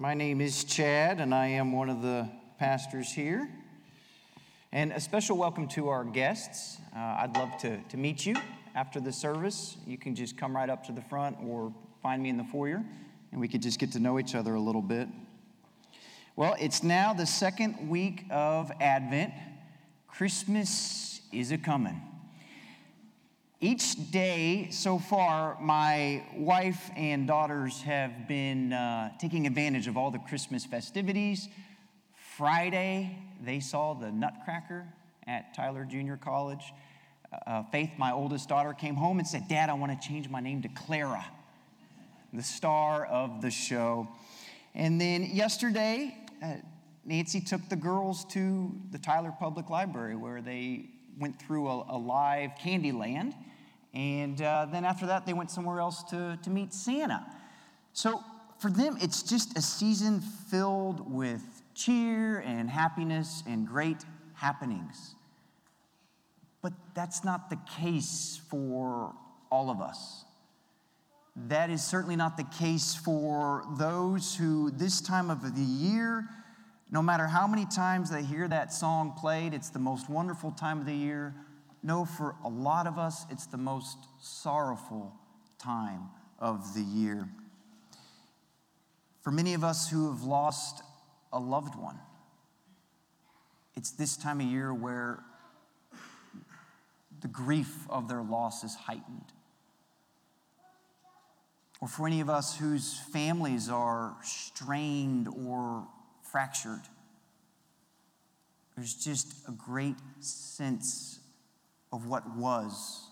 My 0.00 0.14
name 0.14 0.40
is 0.40 0.64
Chad, 0.64 1.20
and 1.20 1.34
I 1.34 1.48
am 1.48 1.72
one 1.72 1.90
of 1.90 2.00
the 2.00 2.26
pastors 2.58 3.12
here. 3.12 3.50
And 4.72 4.92
a 4.92 4.98
special 4.98 5.36
welcome 5.36 5.68
to 5.68 5.90
our 5.90 6.04
guests. 6.04 6.78
Uh, 6.96 7.18
I'd 7.18 7.36
love 7.36 7.58
to, 7.58 7.76
to 7.76 7.98
meet 7.98 8.24
you 8.24 8.34
after 8.74 8.98
the 8.98 9.12
service. 9.12 9.76
You 9.86 9.98
can 9.98 10.14
just 10.14 10.38
come 10.38 10.56
right 10.56 10.70
up 10.70 10.86
to 10.86 10.92
the 10.92 11.02
front 11.02 11.36
or 11.44 11.70
find 12.02 12.22
me 12.22 12.30
in 12.30 12.38
the 12.38 12.44
foyer, 12.44 12.82
and 13.30 13.40
we 13.42 13.46
could 13.46 13.60
just 13.60 13.78
get 13.78 13.92
to 13.92 14.00
know 14.00 14.18
each 14.18 14.34
other 14.34 14.54
a 14.54 14.58
little 14.58 14.80
bit. 14.80 15.06
Well, 16.34 16.56
it's 16.58 16.82
now 16.82 17.12
the 17.12 17.26
second 17.26 17.90
week 17.90 18.24
of 18.30 18.72
Advent. 18.80 19.34
Christmas 20.08 21.20
is 21.30 21.52
a 21.52 21.58
coming. 21.58 22.00
Each 23.62 24.10
day 24.10 24.68
so 24.70 24.98
far, 24.98 25.58
my 25.60 26.24
wife 26.34 26.90
and 26.96 27.26
daughters 27.26 27.82
have 27.82 28.26
been 28.26 28.72
uh, 28.72 29.10
taking 29.18 29.46
advantage 29.46 29.86
of 29.86 29.98
all 29.98 30.10
the 30.10 30.18
Christmas 30.18 30.64
festivities. 30.64 31.46
Friday, 32.38 33.18
they 33.44 33.60
saw 33.60 33.92
the 33.92 34.10
Nutcracker 34.10 34.86
at 35.26 35.52
Tyler 35.52 35.84
Junior 35.84 36.16
College. 36.16 36.72
Uh, 37.46 37.64
Faith, 37.64 37.90
my 37.98 38.12
oldest 38.12 38.48
daughter, 38.48 38.72
came 38.72 38.94
home 38.94 39.18
and 39.18 39.28
said, 39.28 39.46
Dad, 39.46 39.68
I 39.68 39.74
want 39.74 39.92
to 39.92 40.08
change 40.08 40.30
my 40.30 40.40
name 40.40 40.62
to 40.62 40.68
Clara, 40.68 41.26
the 42.32 42.42
star 42.42 43.04
of 43.04 43.42
the 43.42 43.50
show. 43.50 44.08
And 44.74 44.98
then 44.98 45.24
yesterday, 45.34 46.16
uh, 46.42 46.54
Nancy 47.04 47.42
took 47.42 47.68
the 47.68 47.76
girls 47.76 48.24
to 48.30 48.72
the 48.90 48.98
Tyler 48.98 49.34
Public 49.38 49.68
Library 49.68 50.16
where 50.16 50.40
they 50.40 50.86
went 51.18 51.38
through 51.38 51.68
a, 51.68 51.84
a 51.90 51.98
live 51.98 52.52
Candyland 52.58 53.34
and 53.92 54.40
uh, 54.40 54.66
then 54.70 54.84
after 54.84 55.06
that, 55.06 55.26
they 55.26 55.32
went 55.32 55.50
somewhere 55.50 55.80
else 55.80 56.02
to, 56.04 56.38
to 56.42 56.50
meet 56.50 56.72
Santa. 56.72 57.26
So 57.92 58.22
for 58.58 58.70
them, 58.70 58.96
it's 59.00 59.22
just 59.22 59.56
a 59.58 59.62
season 59.62 60.20
filled 60.20 61.12
with 61.12 61.42
cheer 61.74 62.38
and 62.40 62.70
happiness 62.70 63.42
and 63.46 63.66
great 63.66 64.04
happenings. 64.34 65.14
But 66.62 66.72
that's 66.94 67.24
not 67.24 67.50
the 67.50 67.58
case 67.78 68.40
for 68.48 69.14
all 69.50 69.70
of 69.70 69.80
us. 69.80 70.24
That 71.48 71.70
is 71.70 71.82
certainly 71.82 72.16
not 72.16 72.36
the 72.36 72.44
case 72.44 72.94
for 72.94 73.64
those 73.78 74.36
who, 74.36 74.70
this 74.70 75.00
time 75.00 75.30
of 75.30 75.54
the 75.54 75.62
year, 75.62 76.28
no 76.90 77.02
matter 77.02 77.26
how 77.26 77.46
many 77.46 77.66
times 77.66 78.10
they 78.10 78.22
hear 78.22 78.46
that 78.48 78.72
song 78.72 79.14
played, 79.18 79.54
it's 79.54 79.70
the 79.70 79.78
most 79.78 80.10
wonderful 80.10 80.50
time 80.50 80.80
of 80.80 80.86
the 80.86 80.94
year 80.94 81.34
no, 81.82 82.04
for 82.04 82.36
a 82.44 82.48
lot 82.48 82.86
of 82.86 82.98
us, 82.98 83.24
it's 83.30 83.46
the 83.46 83.56
most 83.56 83.96
sorrowful 84.20 85.14
time 85.58 86.08
of 86.38 86.74
the 86.74 86.82
year. 86.82 87.28
For 89.22 89.30
many 89.30 89.54
of 89.54 89.64
us 89.64 89.88
who 89.88 90.10
have 90.10 90.22
lost 90.22 90.82
a 91.32 91.38
loved 91.38 91.74
one, 91.74 91.98
it's 93.76 93.90
this 93.92 94.16
time 94.16 94.40
of 94.40 94.46
year 94.46 94.74
where 94.74 95.20
the 97.20 97.28
grief 97.28 97.86
of 97.88 98.08
their 98.08 98.22
loss 98.22 98.64
is 98.64 98.74
heightened. 98.74 99.32
Or 101.80 101.88
for 101.88 102.06
any 102.06 102.20
of 102.20 102.28
us 102.28 102.58
whose 102.58 102.98
families 103.12 103.70
are 103.70 104.14
strained 104.22 105.28
or 105.28 105.86
fractured, 106.22 106.82
there's 108.76 108.94
just 108.94 109.48
a 109.48 109.52
great 109.52 109.96
sense 110.20 111.19
of 111.92 112.06
what 112.06 112.36
was. 112.36 113.06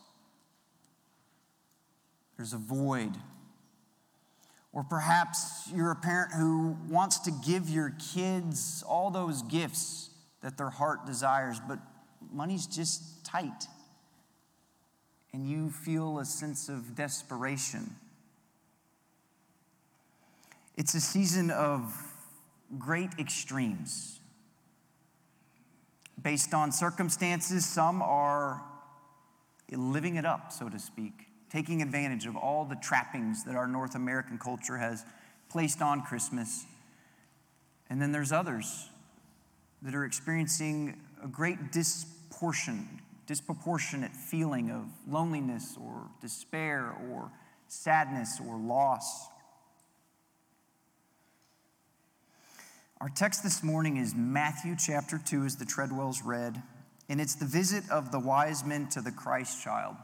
There's 2.37 2.53
a 2.53 2.59
void. 2.59 3.17
Or 4.73 4.85
perhaps 4.85 5.69
you're 5.75 5.91
a 5.91 5.97
parent 5.97 6.33
who 6.33 6.77
wants 6.89 7.19
to 7.21 7.33
give 7.45 7.69
your 7.69 7.95
kids 8.13 8.85
all 8.87 9.11
those 9.11 9.43
gifts 9.43 10.11
that 10.43 10.57
their 10.57 10.71
heart 10.71 11.05
desires, 11.07 11.61
but 11.67 11.79
money's 12.33 12.67
just 12.67 13.25
tight. 13.25 13.67
And 15.33 15.49
you 15.49 15.71
feel 15.71 16.21
a 16.21 16.25
sense 16.25 16.69
of 16.69 16.95
desperation. 16.95 17.97
It's 20.77 20.95
a 20.95 21.01
season 21.01 21.51
of 21.51 21.93
great 22.79 23.11
extremes. 23.19 24.21
Based 26.23 26.55
on 26.55 26.73
circumstances, 26.73 27.67
some 27.67 28.01
are 28.01 28.63
living 29.77 30.17
it 30.17 30.25
up, 30.25 30.53
so 30.53 30.69
to 30.69 30.79
speak, 30.79 31.27
taking 31.51 31.83
advantage 31.83 32.27
of 32.27 32.37
all 32.37 32.65
the 32.65 32.77
trappings 32.77 33.45
that 33.45 33.55
our 33.55 33.67
North 33.67 33.95
American 33.95 34.39
culture 34.39 34.79
has 34.79 35.05
placed 35.51 35.83
on 35.83 36.03
Christmas. 36.03 36.65
And 37.91 38.01
then 38.01 38.13
there's 38.13 38.33
others 38.33 38.89
that 39.83 39.95
are 39.95 40.05
experiencing 40.05 41.01
a 41.23 41.29
great 41.29 41.73
disproportion, 41.73 43.01
disproportionate 43.27 44.13
feeling 44.13 44.71
of 44.71 44.87
loneliness 45.11 45.77
or 45.81 46.09
despair 46.21 46.95
or 47.11 47.31
sadness 47.69 48.41
or 48.47 48.57
loss. 48.57 49.29
Our 53.01 53.09
text 53.09 53.45
this 53.45 53.63
morning 53.63 53.97
is 53.97 54.15
Matthew 54.15 54.75
chapter 54.77 55.21
2, 55.25 55.45
as 55.45 55.57
the 55.57 55.65
Treadwells 55.65 56.23
read 56.25 56.63
and 57.09 57.21
it's 57.21 57.35
the 57.35 57.47
visit 57.47 57.85
of 57.91 58.13
the 58.13 58.19
wise 58.19 58.65
men 58.65 58.89
to 58.89 59.01
the 59.01 59.11
Christ 59.11 59.63
child. 59.63 59.97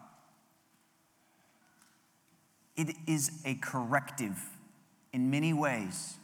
It 2.76 2.96
is 3.06 3.42
a 3.44 3.54
corrective 3.56 4.38
in 5.12 5.30
many 5.30 5.52
ways 5.52 6.16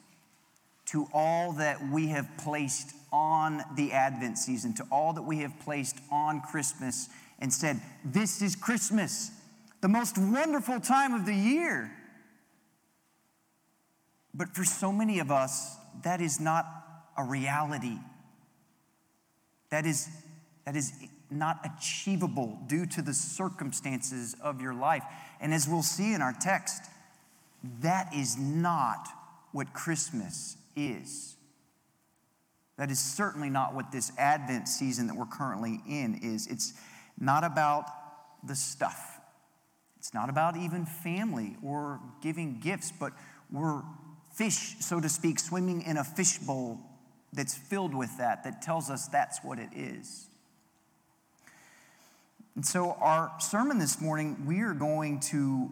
to 0.87 1.07
all 1.15 1.53
that 1.53 1.89
we 1.91 2.09
have 2.09 2.29
placed 2.39 2.93
on 3.13 3.63
the 3.77 3.93
Advent 3.93 4.39
season, 4.39 4.75
to 4.75 4.85
all 4.91 5.13
that 5.13 5.23
we 5.23 5.39
have 5.39 5.57
placed 5.61 5.97
on 6.11 6.41
Christmas, 6.41 7.09
and 7.39 7.53
said, 7.53 7.81
This 8.05 8.43
is 8.43 8.57
Christmas, 8.57 9.31
the 9.83 9.89
most 9.89 10.19
wonderful 10.19 10.81
time 10.81 11.15
of 11.15 11.27
the 11.27 11.35
year. 11.35 11.93
But 14.35 14.55
for 14.55 14.65
so 14.65 14.91
many 14.91 15.21
of 15.21 15.31
us, 15.31 15.77
that 16.03 16.21
is 16.21 16.41
not 16.41 16.67
a 17.17 17.23
reality. 17.23 17.99
That 19.71 19.87
is 19.87 20.09
that 20.71 20.79
is 20.79 20.93
not 21.33 21.59
achievable 21.65 22.57
due 22.69 22.87
to 22.87 23.03
the 23.03 23.13
circumstances 23.13 24.37
of 24.41 24.61
your 24.61 24.73
life. 24.73 25.03
And 25.41 25.53
as 25.53 25.67
we'll 25.67 25.83
see 25.83 26.15
in 26.15 26.23
our 26.23 26.33
text, 26.33 26.85
that 27.81 28.15
is 28.15 28.37
not 28.39 29.09
what 29.51 29.73
Christmas 29.73 30.57
is. 30.77 31.35
That 32.77 32.89
is 32.89 33.01
certainly 33.01 33.51
not 33.51 33.75
what 33.75 33.91
this 33.91 34.13
Advent 34.17 34.69
season 34.69 35.09
that 35.09 35.17
we're 35.17 35.27
currently 35.27 35.81
in 35.89 36.21
is. 36.23 36.47
It's 36.47 36.73
not 37.19 37.43
about 37.43 37.87
the 38.47 38.55
stuff, 38.55 39.19
it's 39.99 40.15
not 40.15 40.31
about 40.31 40.57
even 40.57 40.87
family 40.87 41.57
or 41.65 41.99
giving 42.23 42.61
gifts, 42.61 42.93
but 42.93 43.13
we're 43.51 43.83
fish, 44.35 44.77
so 44.79 45.01
to 45.01 45.09
speak, 45.09 45.41
swimming 45.41 45.83
in 45.83 45.97
a 45.97 46.05
fishbowl 46.05 46.79
that's 47.33 47.57
filled 47.57 47.93
with 47.93 48.19
that, 48.19 48.45
that 48.45 48.63
tells 48.63 48.89
us 48.89 49.09
that's 49.09 49.41
what 49.43 49.59
it 49.59 49.71
is. 49.75 50.30
And 52.56 52.66
so, 52.66 52.97
our 53.00 53.33
sermon 53.38 53.78
this 53.78 54.00
morning, 54.00 54.44
we 54.47 54.61
are 54.61 54.75
going 54.75 55.21
to 55.31 55.71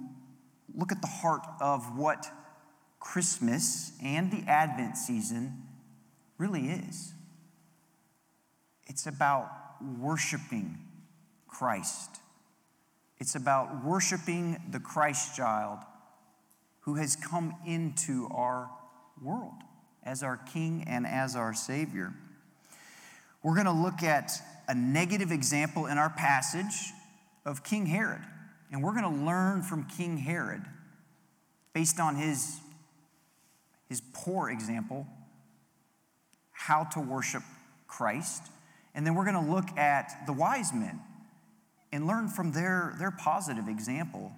look 0.74 0.92
at 0.92 1.00
the 1.00 1.08
heart 1.08 1.42
of 1.60 1.96
what 1.96 2.26
Christmas 3.00 3.92
and 4.02 4.30
the 4.30 4.48
Advent 4.48 4.96
season 4.96 5.64
really 6.38 6.68
is. 6.68 7.12
It's 8.86 9.06
about 9.06 9.50
worshiping 9.98 10.78
Christ, 11.48 12.20
it's 13.18 13.34
about 13.34 13.84
worshiping 13.84 14.62
the 14.70 14.80
Christ 14.80 15.34
child 15.36 15.80
who 16.80 16.94
has 16.94 17.16
come 17.16 17.54
into 17.66 18.28
our 18.30 18.70
world 19.20 19.52
as 20.04 20.22
our 20.22 20.36
King 20.36 20.84
and 20.86 21.06
as 21.06 21.36
our 21.36 21.52
Savior. 21.52 22.14
We're 23.42 23.54
going 23.54 23.66
to 23.66 23.72
look 23.72 24.02
at 24.02 24.32
a 24.68 24.74
negative 24.74 25.32
example 25.32 25.86
in 25.86 25.96
our 25.98 26.10
passage 26.10 26.92
of 27.44 27.64
King 27.64 27.86
Herod. 27.86 28.20
And 28.70 28.82
we're 28.82 28.92
going 28.92 29.10
to 29.10 29.24
learn 29.24 29.62
from 29.62 29.84
King 29.84 30.18
Herod 30.18 30.62
based 31.72 31.98
on 31.98 32.16
his, 32.16 32.60
his 33.88 34.02
poor 34.12 34.50
example 34.50 35.06
how 36.52 36.84
to 36.84 37.00
worship 37.00 37.42
Christ. 37.86 38.42
And 38.94 39.06
then 39.06 39.14
we're 39.14 39.24
going 39.24 39.42
to 39.42 39.52
look 39.52 39.76
at 39.78 40.26
the 40.26 40.34
wise 40.34 40.72
men 40.72 41.00
and 41.90 42.06
learn 42.06 42.28
from 42.28 42.52
their, 42.52 42.94
their 42.98 43.10
positive 43.10 43.68
example 43.68 44.32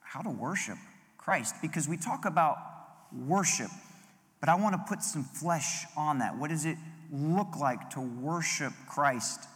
how 0.00 0.20
to 0.20 0.30
worship 0.30 0.76
Christ. 1.16 1.54
Because 1.62 1.88
we 1.88 1.96
talk 1.96 2.26
about 2.26 2.58
worship, 3.26 3.70
but 4.40 4.50
I 4.50 4.56
want 4.56 4.74
to 4.74 4.84
put 4.86 5.02
some 5.02 5.24
flesh 5.24 5.84
on 5.96 6.18
that. 6.18 6.36
What 6.36 6.50
does 6.50 6.66
it 6.66 6.76
look 7.12 7.56
like 7.56 7.90
to 7.90 8.00
worship 8.00 8.72
Christ 8.88 9.48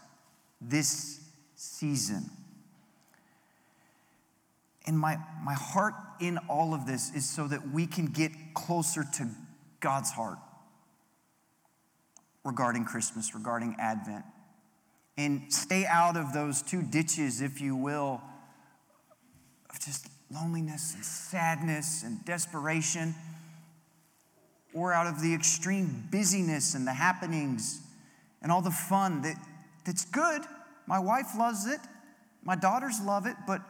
this 0.61 1.21
season? 1.57 2.31
And 4.87 4.99
my, 4.99 5.19
my 5.43 5.55
heart 5.55 5.95
in 6.21 6.39
all 6.49 6.75
of 6.75 6.87
this 6.87 7.15
is 7.15 7.29
so 7.29 7.49
that 7.49 7.71
we 7.71 7.87
can 7.87 8.07
get 8.07 8.33
closer 8.55 9.05
to 9.15 9.29
God's 9.81 10.11
heart 10.11 10.39
regarding 12.45 12.85
Christmas, 12.85 13.35
regarding 13.35 13.77
Advent. 13.79 14.25
And 15.17 15.53
stay 15.53 15.87
out 15.87 16.17
of 16.17 16.33
those 16.33 16.61
two 16.61 16.83
ditches, 16.83 17.41
if 17.41 17.61
you 17.61 17.77
will, 17.77 18.21
of 19.71 19.81
just 19.81 20.09
loneliness 20.31 20.95
and 20.95 21.05
sadness 21.05 22.03
and 22.03 22.25
desperation, 22.25 23.15
or 24.75 24.93
out 24.93 25.07
of 25.07 25.23
the 25.23 25.33
extreme 25.33 26.09
busyness 26.11 26.75
and 26.75 26.87
the 26.87 26.93
happenings 26.93 27.81
and 28.43 28.53
all 28.53 28.61
the 28.61 28.71
fun 28.71 29.23
that, 29.23 29.37
that's 29.85 30.05
good. 30.05 30.43
My 30.87 30.99
wife 30.99 31.37
loves 31.39 31.67
it, 31.67 31.81
my 32.43 32.57
daughters 32.57 33.01
love 33.03 33.27
it, 33.27 33.37
but 33.47 33.63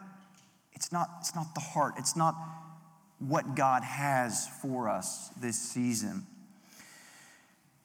it's 0.73 0.91
not, 0.91 1.09
it's 1.19 1.33
not 1.33 1.53
the 1.53 1.61
heart. 1.61 1.93
It's 1.97 2.15
not 2.15 2.35
what 3.19 3.55
God 3.55 3.83
has 3.83 4.47
for 4.61 4.89
us 4.89 5.29
this 5.39 5.57
season. 5.57 6.25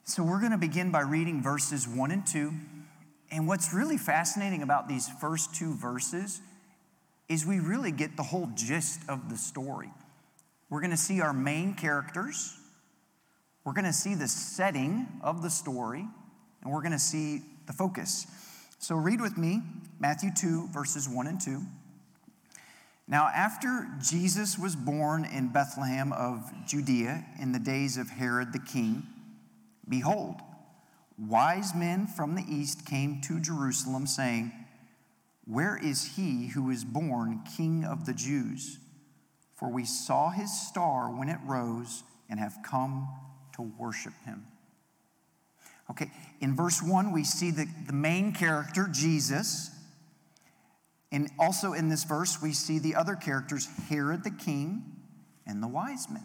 So 0.05 0.25
we're 0.25 0.40
going 0.40 0.50
to 0.50 0.58
begin 0.58 0.90
by 0.90 1.02
reading 1.02 1.40
verses 1.40 1.87
1 1.87 2.11
and 2.11 2.26
2. 2.26 2.52
And 3.31 3.46
what's 3.46 3.73
really 3.73 3.96
fascinating 3.96 4.62
about 4.62 4.88
these 4.88 5.08
first 5.20 5.55
two 5.55 5.75
verses 5.75 6.40
is 7.28 7.46
we 7.46 7.61
really 7.61 7.93
get 7.93 8.16
the 8.16 8.25
whole 8.25 8.50
gist 8.56 9.02
of 9.08 9.31
the 9.31 9.37
story. 9.37 9.88
We're 10.69 10.81
going 10.81 10.90
to 10.90 10.96
see 10.96 11.20
our 11.20 11.32
main 11.32 11.75
characters, 11.75 12.58
we're 13.64 13.72
going 13.72 13.84
to 13.84 13.92
see 13.92 14.14
the 14.14 14.28
setting 14.28 15.06
of 15.22 15.42
the 15.42 15.50
story, 15.50 16.06
and 16.62 16.72
we're 16.72 16.80
going 16.80 16.92
to 16.92 16.98
see 16.98 17.42
the 17.66 17.72
focus. 17.72 18.26
So 18.78 18.94
read 18.94 19.20
with 19.20 19.36
me 19.36 19.62
Matthew 19.98 20.30
2, 20.34 20.68
verses 20.68 21.08
1 21.08 21.26
and 21.26 21.40
2. 21.40 21.60
Now, 23.06 23.28
after 23.34 23.88
Jesus 24.00 24.58
was 24.58 24.76
born 24.76 25.24
in 25.24 25.48
Bethlehem 25.48 26.12
of 26.12 26.50
Judea 26.66 27.26
in 27.40 27.52
the 27.52 27.58
days 27.58 27.96
of 27.96 28.08
Herod 28.08 28.52
the 28.52 28.60
king, 28.60 29.02
behold, 29.88 30.36
wise 31.18 31.74
men 31.74 32.06
from 32.06 32.36
the 32.36 32.44
east 32.48 32.86
came 32.86 33.20
to 33.22 33.40
Jerusalem, 33.40 34.06
saying, 34.06 34.52
Where 35.44 35.76
is 35.76 36.16
he 36.16 36.48
who 36.48 36.70
is 36.70 36.84
born 36.84 37.40
king 37.56 37.84
of 37.84 38.06
the 38.06 38.14
Jews? 38.14 38.78
For 39.56 39.68
we 39.68 39.84
saw 39.84 40.30
his 40.30 40.56
star 40.68 41.10
when 41.10 41.28
it 41.28 41.38
rose 41.44 42.04
and 42.30 42.38
have 42.38 42.58
come 42.64 43.08
to 43.55 43.62
worship 43.62 44.14
him. 44.25 44.47
Okay, 45.91 46.11
in 46.41 46.55
verse 46.55 46.81
1, 46.82 47.12
we 47.12 47.25
see 47.25 47.50
the, 47.50 47.67
the 47.87 47.93
main 47.93 48.32
character, 48.32 48.88
Jesus. 48.91 49.70
And 51.11 51.29
also 51.38 51.73
in 51.73 51.88
this 51.88 52.05
verse, 52.05 52.41
we 52.41 52.52
see 52.52 52.79
the 52.79 52.94
other 52.94 53.17
characters, 53.17 53.69
Herod 53.88 54.23
the 54.23 54.31
king 54.31 54.85
and 55.47 55.61
the 55.61 55.67
wise 55.67 56.08
men. 56.08 56.25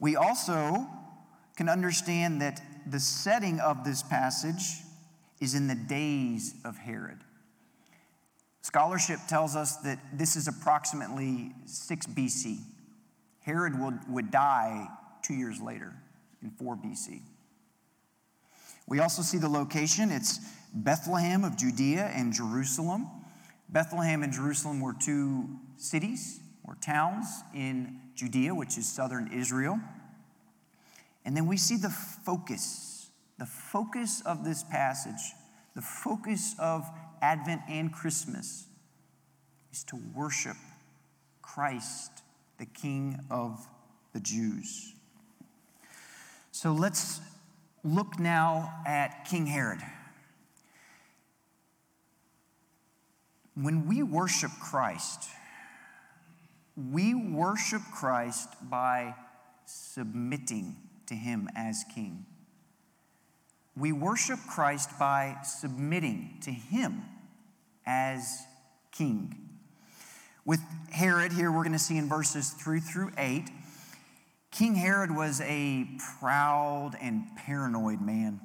We 0.00 0.16
also 0.16 0.86
can 1.56 1.68
understand 1.68 2.40
that 2.40 2.62
the 2.86 3.00
setting 3.00 3.60
of 3.60 3.84
this 3.84 4.02
passage 4.02 4.82
is 5.40 5.54
in 5.54 5.66
the 5.66 5.74
days 5.74 6.54
of 6.64 6.78
Herod. 6.78 7.18
Scholarship 8.62 9.18
tells 9.28 9.56
us 9.56 9.76
that 9.78 9.98
this 10.12 10.36
is 10.36 10.48
approximately 10.48 11.52
6 11.66 12.06
BC. 12.06 12.58
Herod 13.40 13.78
would, 13.78 13.98
would 14.08 14.30
die 14.30 14.88
two 15.28 15.34
years 15.34 15.60
later 15.60 15.92
in 16.42 16.50
4 16.50 16.76
BC. 16.76 17.20
We 18.86 19.00
also 19.00 19.20
see 19.20 19.36
the 19.36 19.48
location. 19.48 20.10
It's 20.10 20.40
Bethlehem 20.72 21.44
of 21.44 21.56
Judea 21.56 22.10
and 22.14 22.32
Jerusalem. 22.32 23.06
Bethlehem 23.68 24.22
and 24.22 24.32
Jerusalem 24.32 24.80
were 24.80 24.94
two 24.94 25.46
cities 25.76 26.40
or 26.64 26.76
towns 26.76 27.26
in 27.54 28.00
Judea, 28.14 28.54
which 28.54 28.78
is 28.78 28.90
southern 28.90 29.30
Israel. 29.30 29.78
And 31.26 31.36
then 31.36 31.46
we 31.46 31.58
see 31.58 31.76
the 31.76 31.90
focus, 31.90 33.10
the 33.38 33.44
focus 33.44 34.22
of 34.24 34.44
this 34.44 34.64
passage, 34.64 35.34
the 35.76 35.82
focus 35.82 36.54
of 36.58 36.88
Advent 37.20 37.60
and 37.68 37.92
Christmas 37.92 38.64
is 39.70 39.84
to 39.84 40.00
worship 40.14 40.56
Christ, 41.42 42.22
the 42.56 42.64
King 42.64 43.20
of 43.30 43.66
the 44.14 44.20
Jews. 44.20 44.94
So 46.60 46.72
let's 46.72 47.20
look 47.84 48.18
now 48.18 48.82
at 48.84 49.28
King 49.30 49.46
Herod. 49.46 49.78
When 53.54 53.86
we 53.86 54.02
worship 54.02 54.50
Christ, 54.60 55.28
we 56.76 57.14
worship 57.14 57.82
Christ 57.94 58.48
by 58.60 59.14
submitting 59.66 60.74
to 61.06 61.14
him 61.14 61.48
as 61.54 61.84
king. 61.94 62.26
We 63.76 63.92
worship 63.92 64.40
Christ 64.50 64.90
by 64.98 65.36
submitting 65.44 66.38
to 66.40 66.50
him 66.50 67.04
as 67.86 68.36
king. 68.90 69.48
With 70.44 70.58
Herod, 70.90 71.32
here 71.32 71.52
we're 71.52 71.62
going 71.62 71.70
to 71.70 71.78
see 71.78 71.98
in 71.98 72.08
verses 72.08 72.50
3 72.50 72.80
through 72.80 73.12
8, 73.16 73.44
King 74.50 74.74
Herod 74.74 75.14
was 75.14 75.40
a 75.42 75.86
proud 76.20 76.92
and 77.00 77.24
paranoid 77.36 78.00
man. 78.00 78.40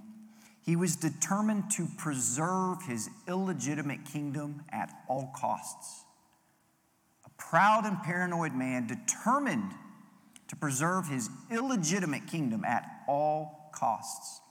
He 0.61 0.75
was 0.75 0.95
determined 0.95 1.71
to 1.71 1.87
preserve 1.97 2.83
his 2.83 3.09
illegitimate 3.27 4.05
kingdom 4.05 4.63
at 4.69 4.93
all 5.07 5.31
costs. 5.35 6.03
A 7.25 7.29
proud 7.37 7.85
and 7.85 8.01
paranoid 8.01 8.53
man 8.53 8.87
determined 8.87 9.71
to 10.47 10.55
preserve 10.55 11.07
his 11.07 11.29
illegitimate 11.51 12.27
kingdom 12.27 12.63
at 12.63 12.85
all 13.07 13.71
costs. 13.73 14.41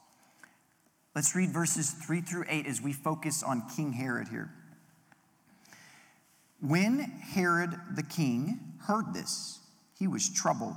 Let's 1.14 1.34
read 1.34 1.50
verses 1.50 1.90
3 1.90 2.22
through 2.22 2.44
8 2.48 2.66
as 2.66 2.80
we 2.80 2.92
focus 2.92 3.42
on 3.42 3.68
King 3.68 3.92
Herod 3.92 4.28
here. 4.28 4.50
When 6.60 6.98
Herod 6.98 7.74
the 7.94 8.02
king 8.02 8.78
heard 8.86 9.12
this, 9.12 9.60
he 9.98 10.06
was 10.06 10.28
troubled 10.28 10.76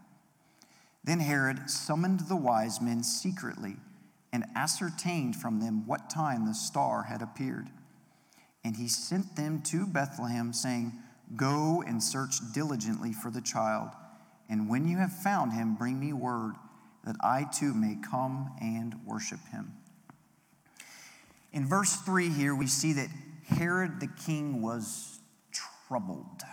Then 1.03 1.19
Herod 1.19 1.69
summoned 1.69 2.21
the 2.21 2.35
wise 2.35 2.79
men 2.79 3.03
secretly 3.03 3.77
and 4.31 4.45
ascertained 4.55 5.35
from 5.35 5.59
them 5.59 5.87
what 5.87 6.09
time 6.09 6.45
the 6.45 6.53
star 6.53 7.03
had 7.03 7.21
appeared. 7.21 7.69
And 8.63 8.77
he 8.77 8.87
sent 8.87 9.35
them 9.35 9.61
to 9.63 9.87
Bethlehem, 9.87 10.53
saying, 10.53 10.93
Go 11.35 11.83
and 11.85 12.03
search 12.03 12.35
diligently 12.53 13.13
for 13.13 13.31
the 13.31 13.41
child, 13.41 13.89
and 14.49 14.69
when 14.69 14.87
you 14.87 14.97
have 14.97 15.13
found 15.13 15.53
him, 15.53 15.75
bring 15.75 15.99
me 15.99 16.13
word 16.13 16.55
that 17.05 17.15
I 17.21 17.45
too 17.45 17.73
may 17.73 17.95
come 17.95 18.51
and 18.61 18.95
worship 19.05 19.39
him. 19.51 19.73
In 21.53 21.65
verse 21.65 21.95
3 21.95 22.29
here, 22.29 22.53
we 22.53 22.67
see 22.67 22.93
that 22.93 23.09
Herod 23.47 23.99
the 23.99 24.09
king 24.25 24.61
was 24.61 25.19
troubled. 25.87 26.43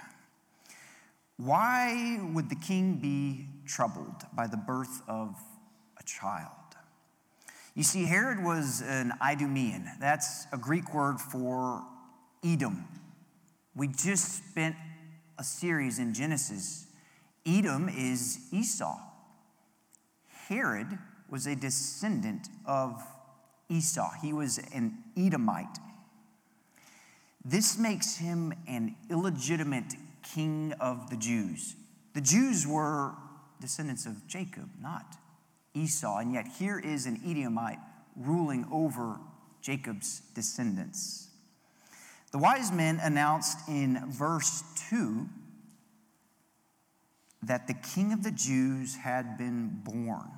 Why 1.37 2.21
would 2.33 2.49
the 2.49 2.57
king 2.57 2.97
be 2.97 3.47
troubled 3.69 4.25
by 4.35 4.49
the 4.49 4.57
birth 4.57 5.03
of 5.07 5.37
a 6.01 6.03
child? 6.03 6.51
You 7.75 7.85
see, 7.85 8.07
Herod 8.07 8.43
was 8.43 8.83
an 8.83 9.13
Idumean. 9.23 9.89
That's 10.01 10.47
a 10.53 10.59
Greek 10.59 10.93
word 10.93 11.21
for 11.21 11.85
Edom. 12.45 12.85
We 13.77 13.87
just 13.87 14.49
spent 14.49 14.75
a 15.39 15.45
series 15.45 16.01
in 16.01 16.13
Genesis. 16.13 16.87
Edom 17.47 17.89
is 17.89 18.41
Esau. 18.51 18.99
Herod 20.49 20.99
was 21.31 21.47
a 21.47 21.55
descendant 21.55 22.49
of 22.67 23.01
Esau, 23.69 24.11
he 24.23 24.33
was 24.33 24.59
an 24.75 24.97
Edomite. 25.17 25.79
This 27.45 27.79
makes 27.79 28.17
him 28.17 28.53
an 28.67 28.97
illegitimate 29.11 29.95
king 30.35 30.73
of 30.81 31.11
the 31.11 31.17
Jews. 31.17 31.77
The 32.15 32.21
Jews 32.21 32.67
were 32.67 33.13
descendants 33.61 34.07
of 34.07 34.27
Jacob, 34.27 34.71
not 34.81 35.17
Esau, 35.75 36.19
and 36.19 36.33
yet 36.33 36.47
here 36.59 36.79
is 36.79 37.07
an 37.07 37.21
Edomite 37.27 37.79
ruling 38.17 38.67
over 38.73 39.19
Jacob's 39.61 40.21
descendants. 40.35 41.29
The 42.33 42.39
wise 42.39 42.71
men 42.73 43.01
announced 43.03 43.69
in 43.69 44.03
verse 44.11 44.63
2 44.91 45.27
that 47.43 47.67
the 47.67 47.75
king 47.75 48.13
of 48.13 48.23
the 48.23 48.31
Jews 48.31 48.97
had 48.97 49.39
been 49.39 49.81
born. 49.85 50.31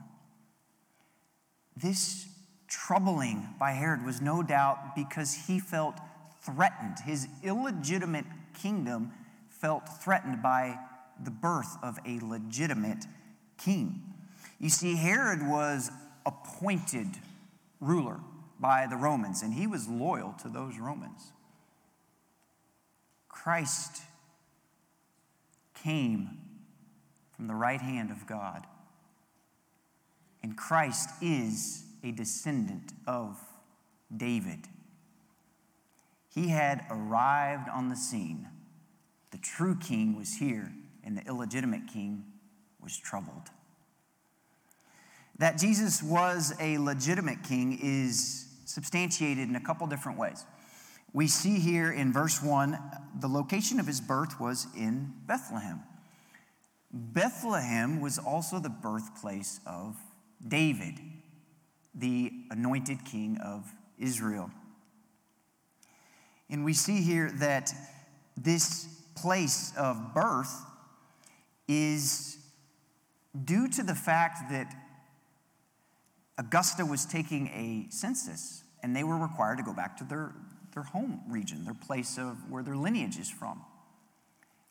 this 1.77 2.27
troubling 2.69 3.49
by 3.59 3.73
Herod 3.73 4.05
was 4.05 4.21
no 4.21 4.43
doubt 4.43 4.95
because 4.95 5.35
he 5.47 5.59
felt 5.59 5.99
threatened. 6.43 6.99
His 7.05 7.27
illegitimate 7.43 8.27
kingdom 8.55 9.13
felt 9.49 9.89
threatened 10.03 10.43
by 10.43 10.79
the 11.25 11.31
birth 11.31 11.77
of 11.83 11.99
a 12.07 12.19
legitimate 12.21 13.05
king. 13.59 14.03
You 14.59 14.69
see, 14.69 14.97
Herod 14.97 15.47
was 15.47 15.91
appointed 16.27 17.09
ruler 17.81 18.21
by 18.59 18.87
the 18.87 18.97
Romans, 18.97 19.43
and 19.43 19.55
he 19.55 19.67
was 19.67 19.89
loyal 19.89 20.35
to 20.43 20.49
those 20.49 20.79
Romans. 20.79 21.33
Christ 23.29 24.03
came 25.83 26.39
from 27.35 27.47
the 27.47 27.55
right 27.55 27.81
hand 27.81 28.11
of 28.11 28.27
God, 28.27 28.67
and 30.43 30.57
Christ 30.57 31.11
is 31.23 31.85
a 32.05 32.11
descendant 32.11 32.93
of 33.07 33.39
David. 34.15 34.69
He 36.29 36.49
had 36.49 36.85
arrived 36.91 37.69
on 37.69 37.89
the 37.89 37.97
scene. 37.97 38.49
The 39.31 39.39
true 39.39 39.77
king 39.77 40.17
was 40.17 40.35
here, 40.35 40.73
and 41.11 41.19
the 41.19 41.27
illegitimate 41.27 41.89
king 41.93 42.25
was 42.81 42.97
troubled. 42.97 43.51
That 45.39 45.59
Jesus 45.59 46.01
was 46.01 46.55
a 46.61 46.79
legitimate 46.79 47.43
king 47.43 47.81
is 47.83 48.47
substantiated 48.65 49.49
in 49.49 49.57
a 49.57 49.61
couple 49.61 49.89
different 49.89 50.19
ways. 50.19 50.45
We 51.13 51.27
see 51.27 51.59
here 51.59 51.91
in 51.91 52.13
verse 52.13 52.41
1 52.41 52.79
the 53.19 53.27
location 53.27 53.81
of 53.81 53.89
his 53.89 54.01
birth 54.01 54.39
was 54.39 54.69
in 54.77 55.13
Bethlehem. 55.27 55.81
Bethlehem 56.93 58.01
was 58.01 58.17
also 58.17 58.61
the 58.61 58.71
birthplace 58.71 59.59
of 59.67 59.97
David, 60.47 61.01
the 61.93 62.31
anointed 62.53 63.05
king 63.05 63.37
of 63.45 63.75
Israel. 63.99 64.53
And 66.49 66.65
we 66.65 66.73
see 66.73 67.03
here 67.03 67.33
that 67.41 67.73
this 68.37 68.87
place 69.17 69.73
of 69.77 70.15
birth 70.15 70.70
is 71.71 72.37
due 73.45 73.69
to 73.69 73.85
the 73.85 73.95
fact 73.95 74.51
that 74.51 74.75
Augustus 76.37 76.89
was 76.89 77.07
taking 77.07 77.47
a 77.49 77.87
census 77.91 78.65
and 78.83 78.97
they 78.97 79.05
were 79.05 79.17
required 79.17 79.59
to 79.59 79.63
go 79.63 79.73
back 79.73 79.97
to 79.99 80.05
their, 80.05 80.33
their 80.75 80.83
home 80.83 81.21
region, 81.29 81.65
their 81.65 81.75
place 81.75 82.19
of 82.19 82.51
where 82.51 82.65
their 82.65 82.77
lineage 82.77 83.19
is 83.19 83.31
from. 83.31 83.63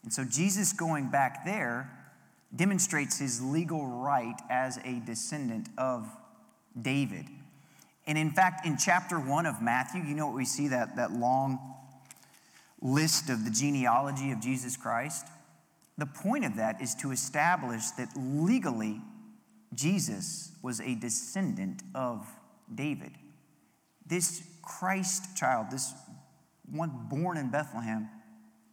And 0.03 0.11
so 0.11 0.25
Jesus 0.25 0.73
going 0.73 1.09
back 1.09 1.45
there 1.45 1.89
demonstrates 2.53 3.19
his 3.19 3.41
legal 3.41 3.87
right 3.87 4.35
as 4.49 4.77
a 4.83 5.01
descendant 5.05 5.69
of 5.77 6.05
David. 6.79 7.27
And 8.07 8.17
in 8.17 8.31
fact, 8.31 8.65
in 8.65 8.75
chapter 8.77 9.17
one 9.19 9.45
of 9.45 9.61
Matthew, 9.61 10.03
you 10.03 10.15
know 10.15 10.25
what 10.25 10.35
we 10.35 10.45
see 10.45 10.67
that, 10.69 10.97
that 10.97 11.13
long 11.13 11.59
list 12.81 13.29
of 13.29 13.45
the 13.45 13.51
genealogy 13.51 14.31
of 14.31 14.41
Jesus 14.41 14.75
Christ? 14.75 15.27
The 15.99 16.05
point 16.05 16.45
of 16.45 16.55
that 16.55 16.81
is 16.81 16.95
to 16.95 17.11
establish 17.11 17.91
that 17.97 18.07
legally 18.15 19.01
Jesus 19.73 20.53
was 20.61 20.79
a 20.79 20.95
descendant 20.95 21.83
of 21.93 22.25
David. 22.73 23.11
This 24.07 24.41
Christ 24.61 25.35
child, 25.35 25.67
this 25.71 25.93
one 26.71 27.07
born 27.09 27.35
in 27.35 27.51
Bethlehem, 27.51 28.07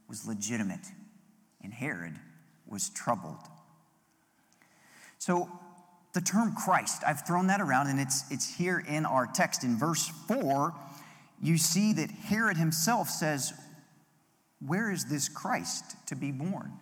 was 0.08 0.24
legitimate, 0.24 0.86
and 1.64 1.74
Herod 1.74 2.14
was 2.64 2.90
troubled. 2.90 3.42
So, 5.18 5.50
the 6.12 6.20
term 6.20 6.54
Christ, 6.54 7.02
I've 7.04 7.26
thrown 7.26 7.48
that 7.48 7.60
around, 7.60 7.88
and 7.88 7.98
it's, 7.98 8.22
it's 8.30 8.54
here 8.54 8.84
in 8.86 9.04
our 9.04 9.26
text. 9.26 9.64
In 9.64 9.76
verse 9.76 10.06
4, 10.28 10.72
you 11.42 11.58
see 11.58 11.92
that 11.94 12.08
Herod 12.08 12.56
himself 12.56 13.08
says, 13.08 13.52
Where 14.64 14.92
is 14.92 15.06
this 15.06 15.28
Christ 15.28 15.96
to 16.06 16.14
be 16.14 16.30
born? 16.30 16.72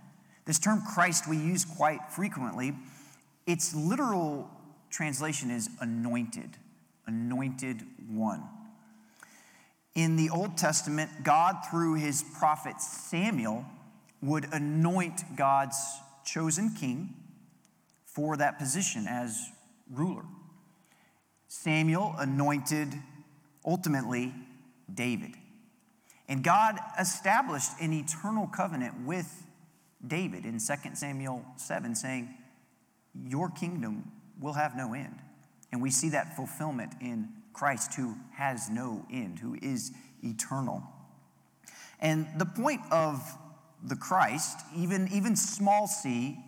This 0.44 0.58
term 0.58 0.82
Christ 0.82 1.28
we 1.28 1.36
use 1.36 1.64
quite 1.64 2.10
frequently. 2.10 2.74
Its 3.46 3.74
literal 3.74 4.50
translation 4.90 5.50
is 5.50 5.70
anointed, 5.80 6.56
anointed 7.06 7.82
one. 8.08 8.42
In 9.94 10.16
the 10.16 10.30
Old 10.30 10.56
Testament, 10.56 11.10
God, 11.22 11.56
through 11.70 11.94
his 11.94 12.22
prophet 12.22 12.80
Samuel, 12.80 13.64
would 14.20 14.46
anoint 14.52 15.36
God's 15.36 15.76
chosen 16.24 16.74
king 16.74 17.14
for 18.04 18.36
that 18.36 18.58
position 18.58 19.06
as 19.08 19.50
ruler. 19.90 20.24
Samuel 21.48 22.14
anointed 22.18 22.94
ultimately 23.64 24.34
David. 24.92 25.34
And 26.28 26.42
God 26.42 26.78
established 26.98 27.70
an 27.80 27.92
eternal 27.92 28.46
covenant 28.46 29.06
with 29.06 29.43
David 30.06 30.44
in 30.44 30.58
2 30.58 30.60
Samuel 30.94 31.44
7, 31.56 31.94
saying, 31.94 32.34
Your 33.26 33.50
kingdom 33.50 34.10
will 34.40 34.54
have 34.54 34.76
no 34.76 34.94
end. 34.94 35.18
And 35.72 35.82
we 35.82 35.90
see 35.90 36.10
that 36.10 36.36
fulfillment 36.36 36.94
in 37.00 37.28
Christ, 37.52 37.94
who 37.94 38.16
has 38.32 38.68
no 38.70 39.06
end, 39.10 39.38
who 39.38 39.56
is 39.60 39.92
eternal. 40.22 40.82
And 42.00 42.26
the 42.36 42.46
point 42.46 42.82
of 42.90 43.22
the 43.82 43.96
Christ, 43.96 44.60
even, 44.76 45.08
even 45.12 45.36
small 45.36 45.86
c, 45.86 46.38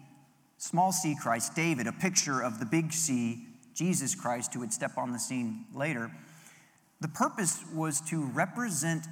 small 0.58 0.92
c 0.92 1.16
Christ, 1.20 1.54
David, 1.54 1.86
a 1.86 1.92
picture 1.92 2.40
of 2.40 2.58
the 2.58 2.66
big 2.66 2.92
C, 2.92 3.46
Jesus 3.74 4.14
Christ, 4.14 4.54
who 4.54 4.60
would 4.60 4.72
step 4.72 4.96
on 4.96 5.12
the 5.12 5.18
scene 5.18 5.66
later, 5.74 6.10
the 7.00 7.08
purpose 7.08 7.62
was 7.74 8.00
to 8.02 8.24
represent 8.24 9.06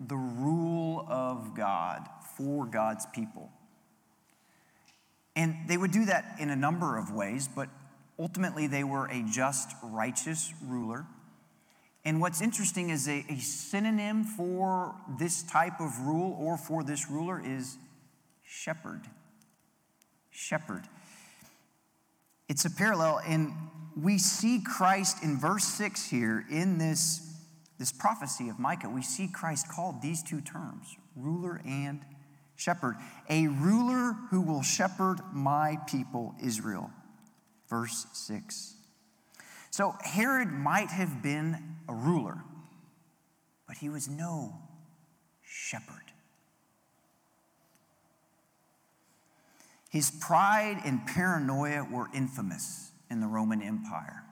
the 0.00 0.16
rule 0.16 1.06
of 1.08 1.54
God 1.54 2.08
for 2.36 2.66
God's 2.66 3.06
people. 3.06 3.50
And 5.36 5.56
they 5.68 5.76
would 5.76 5.92
do 5.92 6.06
that 6.06 6.36
in 6.38 6.50
a 6.50 6.56
number 6.56 6.98
of 6.98 7.12
ways, 7.12 7.48
but 7.48 7.68
ultimately 8.18 8.66
they 8.66 8.84
were 8.84 9.06
a 9.06 9.22
just, 9.30 9.70
righteous 9.82 10.52
ruler. 10.62 11.06
And 12.04 12.20
what's 12.20 12.40
interesting 12.40 12.90
is 12.90 13.08
a, 13.08 13.24
a, 13.28 13.36
synonym 13.36 14.24
for 14.24 14.94
this 15.18 15.42
type 15.42 15.80
of 15.80 16.00
rule 16.00 16.36
or 16.40 16.56
for 16.56 16.82
this 16.82 17.10
ruler 17.10 17.40
is 17.44 17.76
shepherd. 18.42 19.02
Shepherd. 20.30 20.84
It's 22.48 22.64
a 22.64 22.70
parallel, 22.70 23.20
and 23.26 23.52
we 24.00 24.18
see 24.18 24.60
Christ 24.64 25.22
in 25.22 25.38
verse 25.38 25.64
6 25.64 26.10
here 26.10 26.44
in 26.50 26.78
this, 26.78 27.20
this 27.78 27.92
prophecy 27.92 28.48
of 28.48 28.58
Micah. 28.58 28.88
We 28.88 29.02
see 29.02 29.28
Christ 29.28 29.68
called 29.68 30.02
these 30.02 30.22
two 30.22 30.40
terms 30.40 30.96
ruler 31.14 31.60
and 31.66 32.00
shepherd. 32.60 32.96
A 33.28 33.46
ruler 33.48 34.14
who 34.30 34.40
will 34.40 34.62
shepherd 34.62 35.20
my 35.32 35.78
people, 35.88 36.34
Israel. 36.42 36.90
Verse 37.68 38.06
6. 38.12 38.74
So 39.70 39.94
Herod 40.00 40.52
might 40.52 40.90
have 40.90 41.22
been 41.22 41.76
a 41.88 41.94
ruler, 41.94 42.42
but 43.66 43.78
he 43.78 43.88
was 43.88 44.08
no 44.08 44.54
shepherd. 45.42 45.96
His 49.88 50.10
pride 50.10 50.80
and 50.84 51.04
paranoia 51.06 51.84
were 51.90 52.08
infamous 52.14 52.90
in 53.10 53.20
the 53.20 53.26
Roman 53.26 53.62
Empire. 53.62 54.22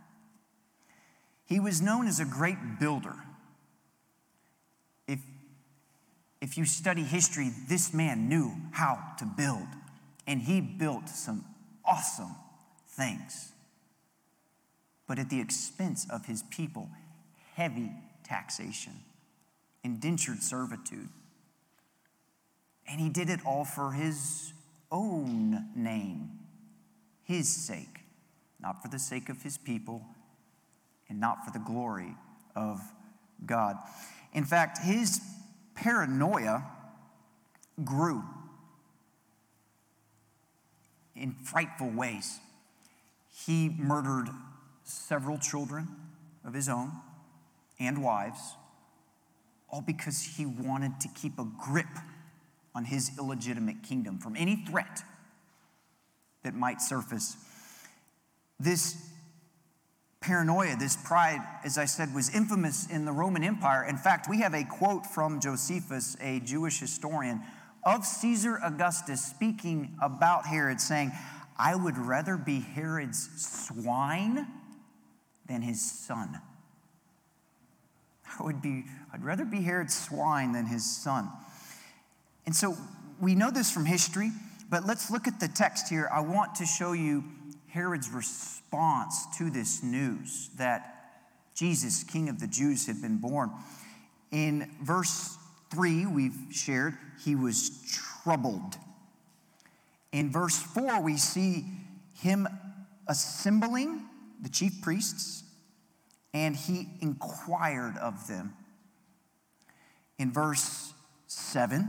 He 1.47 1.59
was 1.59 1.81
known 1.81 2.07
as 2.07 2.21
a 2.21 2.25
great 2.25 2.79
builder. 2.79 3.17
If, 5.07 5.21
if 6.41 6.57
you 6.57 6.65
study 6.65 7.03
history, 7.03 7.51
this 7.69 7.93
man 7.93 8.29
knew 8.29 8.53
how 8.73 8.99
to 9.19 9.25
build, 9.25 9.67
and 10.27 10.43
he 10.43 10.61
built 10.61 11.09
some 11.09 11.45
awesome 11.85 12.35
things 12.87 13.53
but 15.09 15.19
at 15.19 15.31
the 15.31 15.41
expense 15.41 16.07
of 16.11 16.27
his 16.27 16.45
people, 16.51 16.89
heavy 17.55 17.91
taxation, 18.23 18.93
indentured 19.83 20.43
servitude. 20.43 21.09
And 22.87 23.01
he 23.01 23.09
did 23.09 23.31
it 23.31 23.41
all 23.45 23.65
for 23.65 23.93
his 23.93 24.53
own 24.93 25.67
name, 25.75 26.31
his 27.25 27.49
sake, 27.49 28.01
not 28.61 28.83
for 28.83 28.89
the 28.89 28.99
sake 28.99 29.31
of 29.31 29.43
his 29.43 29.57
people 29.57 30.03
and 31.09 31.19
not 31.19 31.45
for 31.45 31.51
the 31.51 31.59
glory 31.59 32.15
of 32.55 32.81
God. 33.47 33.77
In 34.35 34.45
fact, 34.45 34.79
his 34.79 35.21
paranoia 35.81 36.65
grew 37.85 38.23
in 41.15 41.33
frightful 41.33 41.91
ways. 41.91 42.41
He 43.47 43.69
murdered 43.79 44.29
several 44.83 45.39
children 45.39 45.89
of 46.45 46.55
his 46.55 46.69
own 46.69 46.93
and 47.79 48.03
wives, 48.03 48.57
all 49.71 49.83
because 49.83 50.37
he 50.37 50.45
wanted 50.47 51.01
to 51.01 51.09
keep 51.09 51.39
a 51.39 51.45
grip 51.45 51.87
on 52.75 52.85
his 52.85 53.13
illegitimate 53.19 53.83
kingdom 53.83 54.19
from 54.19 54.37
any 54.37 54.57
threat 54.57 55.03
that 56.43 56.55
might 56.55 56.81
surface. 56.81 57.37
This 58.59 59.11
paranoia, 60.21 60.77
this 60.77 60.97
pride, 60.97 61.41
as 61.65 61.79
I 61.79 61.85
said, 61.85 62.15
was 62.15 62.35
infamous 62.35 62.87
in 62.91 63.05
the 63.05 63.13
Roman 63.13 63.45
Empire. 63.45 63.85
In 63.85 63.97
fact, 63.97 64.29
we 64.29 64.41
have 64.41 64.55
a 64.55 64.65
quote 64.65 65.07
from 65.07 65.41
Josephus, 65.41 66.17
a 66.21 66.41
Jewish 66.41 66.81
historian, 66.81 67.41
of 67.85 68.05
Caesar 68.05 68.59
Augustus 68.63 69.25
speaking 69.25 69.97
about 70.03 70.47
Herod, 70.47 70.81
saying, 70.81 71.13
I 71.57 71.75
would 71.75 71.97
rather 71.97 72.37
be 72.37 72.61
Herod's 72.61 73.29
swine 73.41 74.47
than 75.47 75.63
his 75.63 75.81
son. 75.81 76.41
I 78.39 78.43
would 78.43 78.61
be, 78.61 78.85
I'd 79.13 79.25
rather 79.25 79.45
be 79.45 79.63
Herod's 79.63 79.97
swine 79.97 80.53
than 80.53 80.67
his 80.67 80.85
son. 80.85 81.31
And 82.47 82.55
so 82.55 82.77
we 83.21 83.35
know 83.35 83.51
this 83.51 83.71
from 83.71 83.85
history, 83.85 84.31
but 84.71 84.87
let's 84.87 85.11
look 85.11 85.27
at 85.27 85.41
the 85.41 85.49
text 85.49 85.89
here. 85.89 86.09
I 86.13 86.21
want 86.21 86.57
to 86.57 86.67
show 86.67 86.93
you 86.93 87.25
Herod's 87.69 88.11
response 88.11 89.27
to 89.39 89.51
this 89.51 89.83
news 89.83 90.51
that 90.57 90.95
Jesus, 91.55 92.05
King 92.05 92.29
of 92.29 92.41
the 92.41 92.47
Jews, 92.47 92.87
had 92.87 93.03
been 93.03 93.19
born. 93.19 93.51
In 94.31 94.71
verse 94.83 95.37
3, 95.71 96.07
we've 96.07 96.39
shared, 96.51 96.97
he 97.25 97.35
was 97.35 97.71
troubled. 98.23 98.77
In 100.13 100.31
verse 100.31 100.59
4, 100.59 101.03
we 101.03 101.17
see 101.17 101.65
him 102.15 102.49
assembling 103.07 104.03
the 104.41 104.49
chief 104.49 104.81
priests, 104.83 105.43
and 106.33 106.55
he 106.55 106.89
inquired 107.01 107.97
of 107.97 108.29
them. 108.29 108.55
In 110.19 110.33
verse 110.33 110.93
7, 111.27 111.89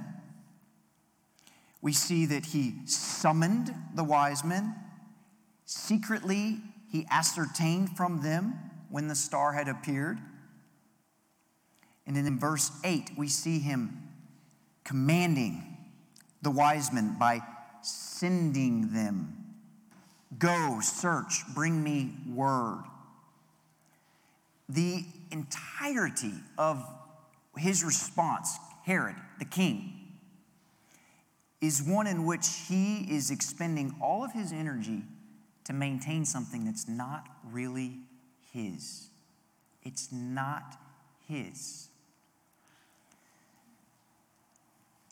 we 1.82 1.94
see 1.94 2.26
that 2.26 2.48
he 2.48 2.76
summoned 2.86 3.74
the 3.96 4.04
wise 4.04 4.44
men. 4.44 4.76
Secretly, 5.70 6.58
he 6.92 7.06
ascertained 7.12 7.96
from 7.96 8.24
them 8.24 8.56
when 8.90 9.08
the 9.08 9.14
star 9.14 9.54
had 9.54 9.68
appeared. 9.68 10.18
And 12.08 12.16
then 12.16 12.26
in 12.26 12.40
verse 12.40 12.72
8, 12.84 13.12
we 13.16 13.28
see 13.28 13.60
him 13.60 14.10
commanding 14.84 15.78
the 16.42 16.50
wise 16.50 16.92
men 16.92 17.18
by 17.20 17.42
sending 17.84 18.94
them 18.94 19.36
Go, 20.40 20.80
search, 20.82 21.44
bring 21.54 21.84
me 21.84 22.16
word. 22.28 22.84
The 24.70 25.06
entirety 25.30 26.34
of 26.58 26.84
his 27.56 27.84
response, 27.84 28.58
Herod, 28.86 29.18
the 29.38 29.46
king, 29.46 30.18
is 31.62 31.84
one 31.84 32.08
in 32.08 32.26
which 32.26 32.48
he 32.68 33.02
is 33.02 33.30
expending 33.30 33.96
all 34.02 34.24
of 34.24 34.32
his 34.32 34.52
energy 34.52 35.04
to 35.70 35.76
maintain 35.76 36.26
something 36.26 36.66
that's 36.66 36.88
not 36.88 37.28
really 37.52 38.00
his. 38.52 39.10
It's 39.84 40.12
not 40.12 40.76
his. 41.28 41.90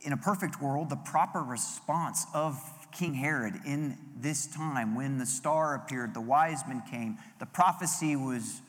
In 0.01 0.13
a 0.13 0.17
perfect 0.17 0.59
world, 0.59 0.89
the 0.89 0.95
proper 0.95 1.43
response 1.43 2.25
of 2.33 2.59
King 2.91 3.13
Herod 3.13 3.53
in 3.67 3.99
this 4.19 4.47
time 4.47 4.95
when 4.95 5.19
the 5.19 5.27
star 5.27 5.75
appeared, 5.75 6.15
the 6.15 6.21
wise 6.21 6.61
men 6.67 6.81
came, 6.89 7.19
the 7.37 7.45
prophecy 7.45 8.15
was, 8.15 8.61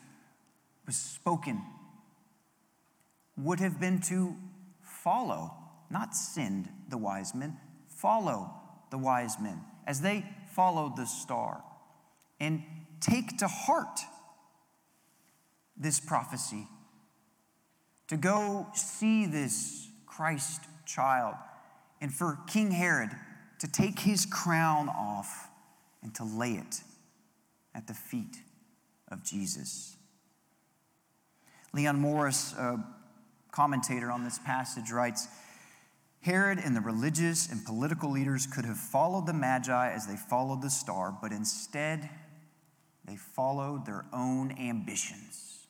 was 0.85 0.95
spoken, 0.95 1.59
would 3.35 3.59
have 3.59 3.79
been 3.79 3.99
to 4.01 4.35
follow, 4.83 5.55
not 5.89 6.15
send 6.15 6.69
the 6.87 6.99
wise 6.99 7.33
men, 7.33 7.57
follow 7.87 8.53
the 8.91 8.99
wise 8.99 9.39
men 9.41 9.61
as 9.87 10.01
they 10.01 10.23
followed 10.53 10.95
the 10.95 11.05
star 11.07 11.63
and 12.39 12.63
take 12.99 13.37
to 13.37 13.47
heart 13.47 13.99
this 15.77 15.99
prophecy, 15.99 16.67
to 18.07 18.17
go 18.17 18.67
see 18.73 19.25
this 19.25 19.87
Christ 20.05 20.61
child, 20.85 21.35
and 22.01 22.13
for 22.13 22.39
King 22.47 22.71
Herod 22.71 23.11
to 23.59 23.67
take 23.67 23.99
his 23.99 24.25
crown 24.25 24.89
off 24.89 25.49
and 26.01 26.13
to 26.15 26.23
lay 26.23 26.53
it 26.53 26.81
at 27.75 27.87
the 27.87 27.93
feet 27.93 28.37
of 29.09 29.23
Jesus. 29.23 29.97
Leon 31.73 31.99
Morris, 31.99 32.53
a 32.53 32.83
commentator 33.51 34.09
on 34.11 34.23
this 34.23 34.39
passage, 34.39 34.91
writes 34.91 35.27
Herod 36.21 36.59
and 36.59 36.75
the 36.75 36.81
religious 36.81 37.49
and 37.49 37.63
political 37.63 38.11
leaders 38.11 38.47
could 38.47 38.65
have 38.65 38.77
followed 38.77 39.25
the 39.25 39.33
Magi 39.33 39.91
as 39.91 40.07
they 40.07 40.15
followed 40.15 40.61
the 40.61 40.69
star, 40.69 41.15
but 41.21 41.31
instead 41.31 42.09
they 43.09 43.15
followed 43.15 43.85
their 43.85 44.05
own 44.13 44.55
ambitions. 44.59 45.65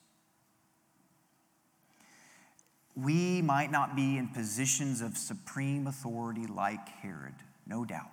We 2.94 3.40
might 3.40 3.70
not 3.70 3.96
be 3.96 4.18
in 4.18 4.28
positions 4.28 5.00
of 5.00 5.16
supreme 5.16 5.86
authority 5.86 6.46
like 6.46 6.86
Herod 6.88 7.34
no 7.66 7.84
doubt. 7.84 8.10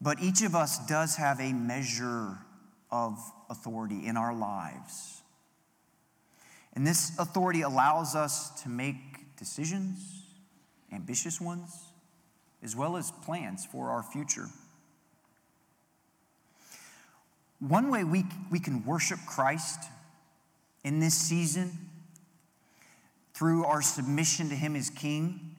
But 0.00 0.20
each 0.20 0.42
of 0.42 0.54
us 0.54 0.86
does 0.86 1.16
have 1.16 1.40
a 1.40 1.52
measure 1.52 2.38
of 2.90 3.18
authority 3.50 4.06
in 4.06 4.16
our 4.16 4.34
lives. 4.34 5.22
And 6.72 6.86
this 6.86 7.12
authority 7.18 7.62
allows 7.62 8.14
us 8.14 8.62
to 8.62 8.68
make 8.68 9.36
decisions, 9.36 10.22
ambitious 10.92 11.40
ones, 11.40 11.88
as 12.62 12.74
well 12.74 12.96
as 12.96 13.10
plans 13.10 13.66
for 13.66 13.90
our 13.90 14.02
future. 14.02 14.48
One 17.60 17.90
way 17.90 18.04
we, 18.04 18.24
we 18.50 18.60
can 18.60 18.84
worship 18.84 19.18
Christ 19.26 19.80
in 20.82 21.00
this 21.00 21.14
season 21.14 21.78
through 23.32 23.64
our 23.64 23.82
submission 23.82 24.48
to 24.50 24.54
Him 24.54 24.76
as 24.76 24.90
King 24.90 25.56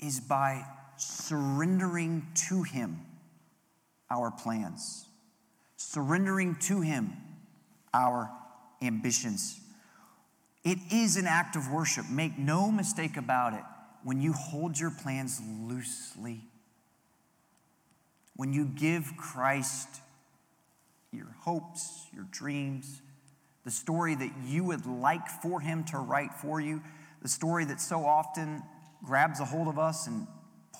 is 0.00 0.20
by 0.20 0.64
surrendering 0.96 2.26
to 2.48 2.62
Him 2.62 3.00
our 4.10 4.30
plans, 4.30 5.06
surrendering 5.76 6.56
to 6.62 6.80
Him 6.80 7.12
our 7.92 8.30
ambitions. 8.82 9.60
It 10.62 10.78
is 10.90 11.16
an 11.16 11.26
act 11.26 11.56
of 11.56 11.70
worship. 11.70 12.06
Make 12.10 12.38
no 12.38 12.70
mistake 12.70 13.16
about 13.16 13.54
it 13.54 13.62
when 14.02 14.20
you 14.20 14.32
hold 14.32 14.78
your 14.78 14.90
plans 14.90 15.40
loosely, 15.62 16.40
when 18.36 18.52
you 18.52 18.64
give 18.64 19.16
Christ 19.16 19.88
your 21.14 21.34
hopes, 21.40 22.06
your 22.12 22.26
dreams, 22.30 23.02
the 23.64 23.70
story 23.70 24.14
that 24.14 24.30
you 24.46 24.64
would 24.64 24.86
like 24.86 25.28
for 25.28 25.60
Him 25.60 25.84
to 25.84 25.98
write 25.98 26.34
for 26.34 26.60
you, 26.60 26.82
the 27.22 27.28
story 27.28 27.64
that 27.64 27.80
so 27.80 28.04
often 28.04 28.62
grabs 29.02 29.40
a 29.40 29.44
hold 29.44 29.68
of 29.68 29.78
us 29.78 30.06
and 30.06 30.26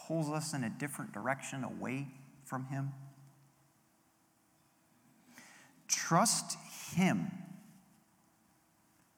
pulls 0.07 0.29
us 0.29 0.53
in 0.53 0.65
a 0.65 0.71
different 0.71 1.13
direction 1.13 1.65
away 1.65 2.09
from 2.45 2.67
Him? 2.67 2.93
Trust 5.89 6.57
Him, 6.95 7.31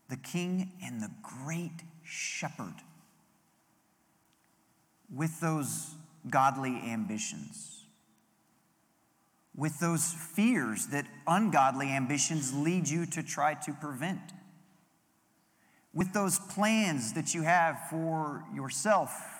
the 0.09 0.17
King 0.17 0.73
and 0.85 1.01
the 1.01 1.11
great 1.23 1.83
shepherd, 2.05 2.75
with 5.13 5.41
those 5.41 5.95
godly 6.29 6.81
ambitions, 6.87 7.76
with 9.57 9.79
those 9.79 10.13
fears 10.13 10.89
that 10.89 11.07
ungodly 11.27 11.89
ambitions 11.89 12.53
lead 12.55 12.89
you 12.89 13.07
to 13.07 13.23
try 13.23 13.55
to 13.55 13.73
prevent, 13.73 14.21
with 15.95 16.13
those 16.13 16.39
plans 16.39 17.15
that 17.15 17.35
you 17.35 17.43
have 17.43 17.79
for 17.89 18.45
yourself 18.55 19.37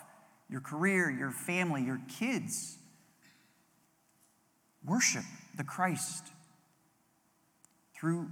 your 0.49 0.61
career, 0.61 1.11
your 1.11 1.31
family, 1.31 1.83
your 1.83 2.01
kids. 2.19 2.79
Worship 4.85 5.25
the 5.57 5.65
Christ 5.65 6.25
through 7.99 8.29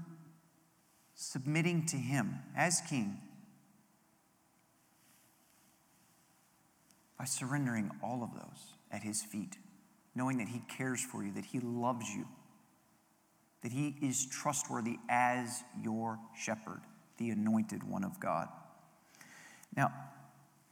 submitting 1.15 1.87
to 1.87 1.97
Him 1.97 2.37
as 2.57 2.81
King 2.89 3.19
by 7.19 7.25
surrendering 7.25 7.91
all 8.03 8.23
of 8.23 8.35
those 8.35 8.75
at 8.93 9.03
His 9.03 9.23
feet, 9.23 9.57
knowing 10.15 10.39
that 10.39 10.49
He 10.49 10.63
cares 10.69 11.03
for 11.03 11.25
you, 11.25 11.33
that 11.33 11.45
He 11.45 11.61
loves 11.61 12.09
you, 12.09 12.27
that 13.63 13.73
He 13.73 13.97
is 14.03 14.27
trustworthy 14.27 14.99
as 15.09 15.63
your 15.83 16.19
shepherd, 16.39 16.81
the 17.19 17.31
anointed 17.31 17.83
one 17.83 18.05
of 18.05 18.21
God. 18.21 18.49
Now, 19.77 19.93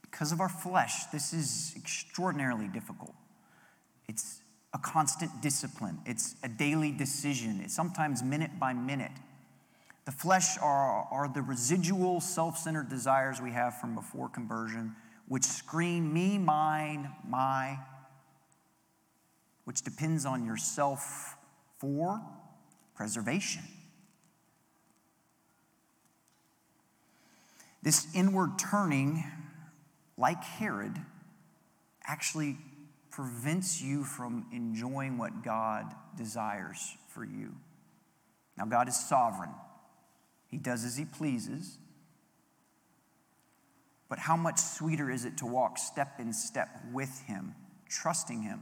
because 0.01 0.31
of 0.31 0.39
our 0.39 0.49
flesh, 0.49 1.05
this 1.05 1.33
is 1.33 1.73
extraordinarily 1.75 2.67
difficult. 2.67 3.15
It's 4.07 4.41
a 4.73 4.79
constant 4.79 5.41
discipline, 5.41 5.99
it's 6.05 6.35
a 6.43 6.49
daily 6.49 6.91
decision, 6.91 7.61
it's 7.63 7.75
sometimes 7.75 8.23
minute 8.23 8.59
by 8.59 8.73
minute. 8.73 9.11
The 10.05 10.11
flesh 10.11 10.57
are, 10.61 11.07
are 11.11 11.31
the 11.33 11.41
residual 11.41 12.19
self 12.19 12.57
centered 12.57 12.89
desires 12.89 13.41
we 13.41 13.51
have 13.51 13.79
from 13.79 13.95
before 13.95 14.29
conversion, 14.29 14.95
which 15.27 15.43
scream 15.43 16.13
me, 16.13 16.37
mine, 16.37 17.09
my, 17.27 17.77
which 19.65 19.81
depends 19.81 20.25
on 20.25 20.45
yourself 20.45 21.37
for 21.79 22.21
preservation. 22.95 23.63
This 27.81 28.07
inward 28.15 28.57
turning, 28.57 29.23
like 30.17 30.43
Herod, 30.43 30.97
actually 32.05 32.57
prevents 33.11 33.81
you 33.81 34.03
from 34.03 34.45
enjoying 34.51 35.17
what 35.17 35.43
God 35.43 35.93
desires 36.17 36.95
for 37.09 37.23
you. 37.23 37.53
Now, 38.57 38.65
God 38.65 38.87
is 38.87 38.95
sovereign, 38.95 39.51
He 40.47 40.57
does 40.57 40.83
as 40.85 40.97
He 40.97 41.05
pleases. 41.05 41.77
But 44.09 44.19
how 44.19 44.37
much 44.37 44.59
sweeter 44.59 45.09
is 45.09 45.25
it 45.25 45.37
to 45.39 45.45
walk 45.45 45.77
step 45.77 46.19
in 46.19 46.33
step 46.33 46.69
with 46.91 47.21
Him, 47.23 47.55
trusting 47.89 48.43
Him, 48.43 48.61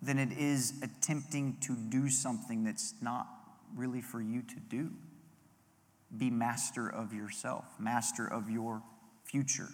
than 0.00 0.18
it 0.18 0.32
is 0.32 0.74
attempting 0.82 1.56
to 1.60 1.74
do 1.74 2.08
something 2.08 2.64
that's 2.64 2.94
not 3.00 3.26
really 3.74 4.00
for 4.00 4.20
you 4.20 4.42
to 4.42 4.56
do? 4.68 4.90
Be 6.16 6.30
master 6.30 6.88
of 6.88 7.12
yourself, 7.12 7.64
master 7.78 8.26
of 8.26 8.48
your 8.48 8.82
future. 9.24 9.68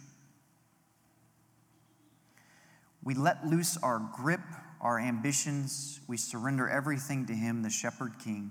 We 3.04 3.14
let 3.14 3.46
loose 3.46 3.76
our 3.76 4.00
grip, 4.16 4.40
our 4.80 4.98
ambitions. 4.98 6.00
We 6.08 6.16
surrender 6.16 6.68
everything 6.68 7.26
to 7.26 7.34
Him, 7.34 7.62
the 7.62 7.70
Shepherd 7.70 8.18
King, 8.18 8.50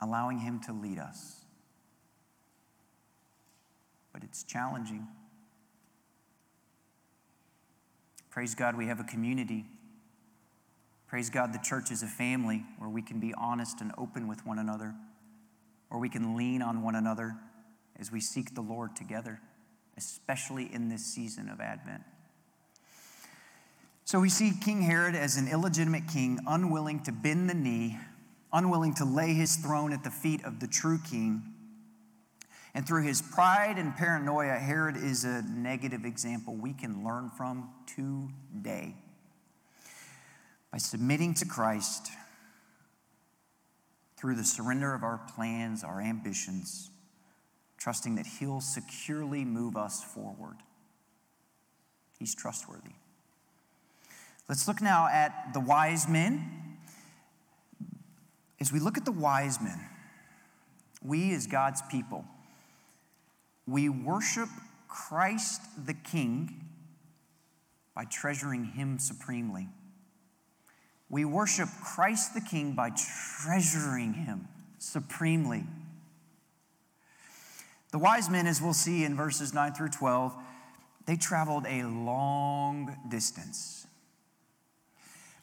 allowing 0.00 0.38
Him 0.38 0.60
to 0.66 0.72
lead 0.72 0.98
us. 0.98 1.44
But 4.12 4.24
it's 4.24 4.42
challenging. 4.42 5.06
Praise 8.30 8.54
God, 8.54 8.76
we 8.76 8.86
have 8.86 9.00
a 9.00 9.04
community. 9.04 9.66
Praise 11.08 11.30
God, 11.30 11.52
the 11.52 11.58
church 11.58 11.92
is 11.92 12.02
a 12.02 12.08
family 12.08 12.64
where 12.78 12.90
we 12.90 13.00
can 13.00 13.20
be 13.20 13.32
honest 13.34 13.80
and 13.80 13.92
open 13.96 14.26
with 14.26 14.44
one 14.44 14.58
another, 14.58 14.94
or 15.88 16.00
we 16.00 16.08
can 16.08 16.36
lean 16.36 16.62
on 16.62 16.82
one 16.82 16.96
another 16.96 17.36
as 17.98 18.10
we 18.10 18.20
seek 18.20 18.54
the 18.54 18.60
Lord 18.60 18.96
together, 18.96 19.40
especially 19.96 20.72
in 20.72 20.88
this 20.88 21.04
season 21.04 21.48
of 21.48 21.60
Advent. 21.60 22.02
So 24.04 24.18
we 24.20 24.28
see 24.28 24.52
King 24.60 24.82
Herod 24.82 25.14
as 25.14 25.36
an 25.36 25.48
illegitimate 25.48 26.08
king, 26.08 26.40
unwilling 26.46 27.02
to 27.04 27.12
bend 27.12 27.48
the 27.48 27.54
knee, 27.54 27.98
unwilling 28.52 28.94
to 28.94 29.04
lay 29.04 29.32
his 29.32 29.56
throne 29.56 29.92
at 29.92 30.02
the 30.02 30.10
feet 30.10 30.44
of 30.44 30.58
the 30.58 30.66
true 30.66 30.98
king. 31.08 31.42
And 32.74 32.86
through 32.86 33.04
his 33.04 33.22
pride 33.22 33.78
and 33.78 33.96
paranoia, 33.96 34.54
Herod 34.54 34.96
is 34.96 35.24
a 35.24 35.42
negative 35.42 36.04
example 36.04 36.56
we 36.56 36.72
can 36.72 37.04
learn 37.04 37.30
from 37.30 37.70
today. 37.86 38.96
By 40.76 40.80
submitting 40.80 41.32
to 41.36 41.46
Christ 41.46 42.10
through 44.18 44.34
the 44.34 44.44
surrender 44.44 44.92
of 44.92 45.02
our 45.04 45.18
plans, 45.34 45.82
our 45.82 46.02
ambitions, 46.02 46.90
trusting 47.78 48.16
that 48.16 48.26
he'll 48.26 48.60
securely 48.60 49.42
move 49.42 49.74
us 49.74 50.04
forward. 50.04 50.58
He's 52.18 52.34
trustworthy. 52.34 52.90
Let's 54.50 54.68
look 54.68 54.82
now 54.82 55.08
at 55.10 55.54
the 55.54 55.60
wise 55.60 56.06
men. 56.10 56.76
As 58.60 58.70
we 58.70 58.78
look 58.78 58.98
at 58.98 59.06
the 59.06 59.12
wise 59.12 59.58
men, 59.62 59.80
we 61.02 61.32
as 61.32 61.46
God's 61.46 61.80
people, 61.90 62.26
we 63.66 63.88
worship 63.88 64.50
Christ 64.88 65.86
the 65.86 65.94
King 65.94 66.66
by 67.94 68.04
treasuring 68.04 68.66
Him 68.66 68.98
supremely. 68.98 69.68
We 71.08 71.24
worship 71.24 71.68
Christ 71.84 72.34
the 72.34 72.40
King 72.40 72.72
by 72.72 72.90
treasuring 73.44 74.14
Him 74.14 74.48
supremely. 74.78 75.64
The 77.92 77.98
wise 77.98 78.28
men, 78.28 78.46
as 78.46 78.60
we'll 78.60 78.74
see 78.74 79.04
in 79.04 79.16
verses 79.16 79.54
9 79.54 79.72
through 79.72 79.90
12, 79.90 80.34
they 81.06 81.16
traveled 81.16 81.64
a 81.68 81.84
long 81.84 82.96
distance 83.08 83.86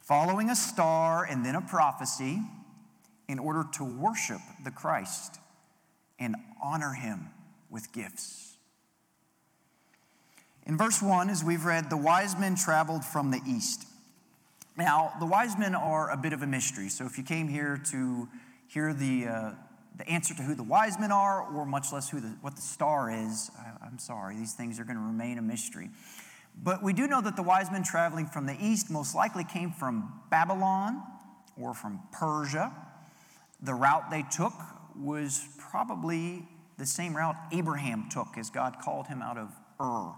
following 0.04 0.50
a 0.50 0.56
star 0.56 1.24
and 1.24 1.46
then 1.46 1.56
a 1.56 1.62
prophecy 1.62 2.42
in 3.28 3.40
order 3.40 3.66
to 3.74 3.84
worship 3.84 4.42
the 4.64 4.72
Christ 4.72 5.40
and 6.20 6.36
honor 6.62 6.94
him 6.94 7.30
with 7.70 7.92
gifts. 7.94 8.58
In 10.66 10.78
verse 10.78 11.02
1, 11.02 11.30
as 11.30 11.44
we've 11.44 11.66
read, 11.66 11.90
the 11.90 11.98
wise 11.98 12.38
men 12.38 12.56
traveled 12.56 13.04
from 13.04 13.32
the 13.32 13.42
east. 13.48 13.86
Now, 14.76 15.14
the 15.20 15.26
wise 15.26 15.58
men 15.58 15.76
are 15.76 16.10
a 16.10 16.18
bit 16.18 16.34
of 16.34 16.42
a 16.42 16.48
mystery. 16.48 16.90
So 16.90 17.06
if 17.06 17.18
you 17.18 17.24
came 17.24 17.48
here 17.48 17.80
to 17.92 18.28
hear 18.68 18.92
the, 18.94 19.28
uh, 19.28 19.52
the 19.98 20.10
answer 20.10 20.34
to 20.34 20.42
who 20.42 20.56
the 20.56 20.64
wise 20.64 21.00
men 21.00 21.12
are, 21.12 21.44
or 21.44 21.66
much 21.66 21.94
less 21.94 22.10
who 22.10 22.20
the, 22.20 22.30
what 22.42 22.56
the 22.56 22.62
star 22.62 23.12
is, 23.12 23.52
I, 23.60 23.86
I'm 23.86 24.00
sorry, 24.00 24.36
these 24.36 24.54
things 24.54 24.80
are 24.80 24.84
going 24.84 24.98
to 24.98 25.04
remain 25.04 25.38
a 25.38 25.44
mystery. 25.44 25.90
But 26.62 26.82
we 26.82 26.94
do 26.94 27.08
know 27.08 27.22
that 27.22 27.36
the 27.36 27.44
wise 27.44 27.72
men 27.72 27.84
traveling 27.84 28.26
from 28.26 28.48
the 28.48 28.58
east 28.60 28.90
most 28.90 29.16
likely 29.16 29.44
came 29.44 29.72
from 29.72 30.22
Babylon 30.32 31.04
or 31.60 31.76
from 31.76 32.00
Persia. 32.12 32.74
The 33.62 33.74
route 33.76 34.10
they 34.10 34.24
took 34.32 34.54
was 34.96 35.48
probably 35.58 36.48
the 36.78 36.86
same 36.86 37.16
route 37.16 37.36
Abraham 37.52 38.10
took 38.10 38.38
as 38.38 38.50
God 38.50 38.78
called 38.82 39.08
him 39.08 39.22
out 39.22 39.38
of 39.38 39.52
Ur, 39.80 40.14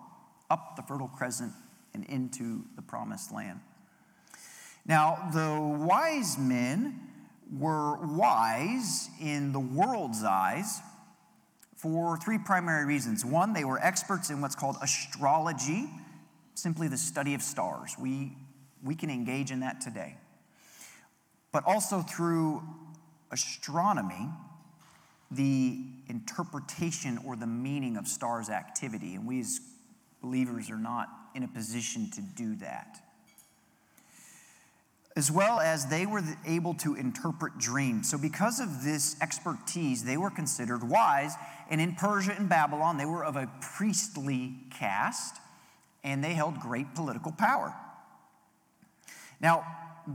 up 0.49 0.75
the 0.77 0.81
Fertile 0.81 1.09
Crescent 1.09 1.51
and 1.93 2.05
into 2.05 2.63
the 2.75 2.81
promised 2.81 3.33
land. 3.33 3.59
Now, 4.86 5.30
the 5.34 5.84
wise 5.86 6.38
men 6.38 7.00
were 7.52 7.98
wise 8.06 9.10
in 9.19 9.52
the 9.52 9.60
world's 9.60 10.24
eyes 10.24 10.82
for 11.76 12.17
three 12.17 12.38
primary 12.38 12.86
reasons. 12.86 13.26
One, 13.26 13.54
they 13.54 13.63
were 13.63 13.80
experts 13.80 14.30
in 14.30 14.41
what's 14.41 14.56
called 14.56 14.78
astrology, 14.82 15.89
simply 16.54 16.88
the 16.88 16.98
study 16.98 17.34
of 17.34 17.41
stars. 17.41 17.95
We, 18.00 18.38
we 18.84 18.95
can 18.95 19.10
engage 19.10 19.52
in 19.52 19.62
that 19.62 19.82
today. 19.82 20.17
But 21.52 21.63
also 21.65 22.02
through 22.02 22.63
astronomy, 23.32 24.30
the 25.32 25.80
interpretation 26.08 27.19
or 27.26 27.36
the 27.36 27.48
meaning 27.48 27.98
of 27.98 28.08
stars' 28.08 28.50
activity. 28.50 29.15
And 29.15 29.26
we 29.26 29.39
as 29.39 29.60
believers 30.21 30.69
are 30.69 30.78
not 30.78 31.08
in 31.34 31.43
a 31.43 31.48
position 31.48 32.10
to 32.12 32.21
do 32.21 32.56
that. 32.58 33.04
As 35.17 35.32
well 35.32 35.60
as 35.60 35.86
they 35.86 36.06
were 36.06 36.23
able 36.45 36.73
to 36.75 36.95
interpret 36.95 37.58
dreams. 37.58 38.10
So, 38.10 38.17
because 38.17 38.60
of 38.60 38.84
this 38.84 39.15
expertise, 39.21 40.04
they 40.04 40.17
were 40.17 40.30
considered 40.30 40.88
wise. 40.88 41.34
And 41.69 41.80
in 41.80 41.95
Persia 41.95 42.36
and 42.38 42.49
Babylon, 42.49 42.97
they 42.97 43.06
were 43.06 43.23
of 43.23 43.38
a 43.38 43.49
priestly 43.62 44.56
caste 44.78 45.38
and 46.04 46.23
they 46.23 46.34
held 46.34 46.60
great 46.60 46.93
political 46.95 47.32
power. 47.32 47.73
Now, 49.41 49.65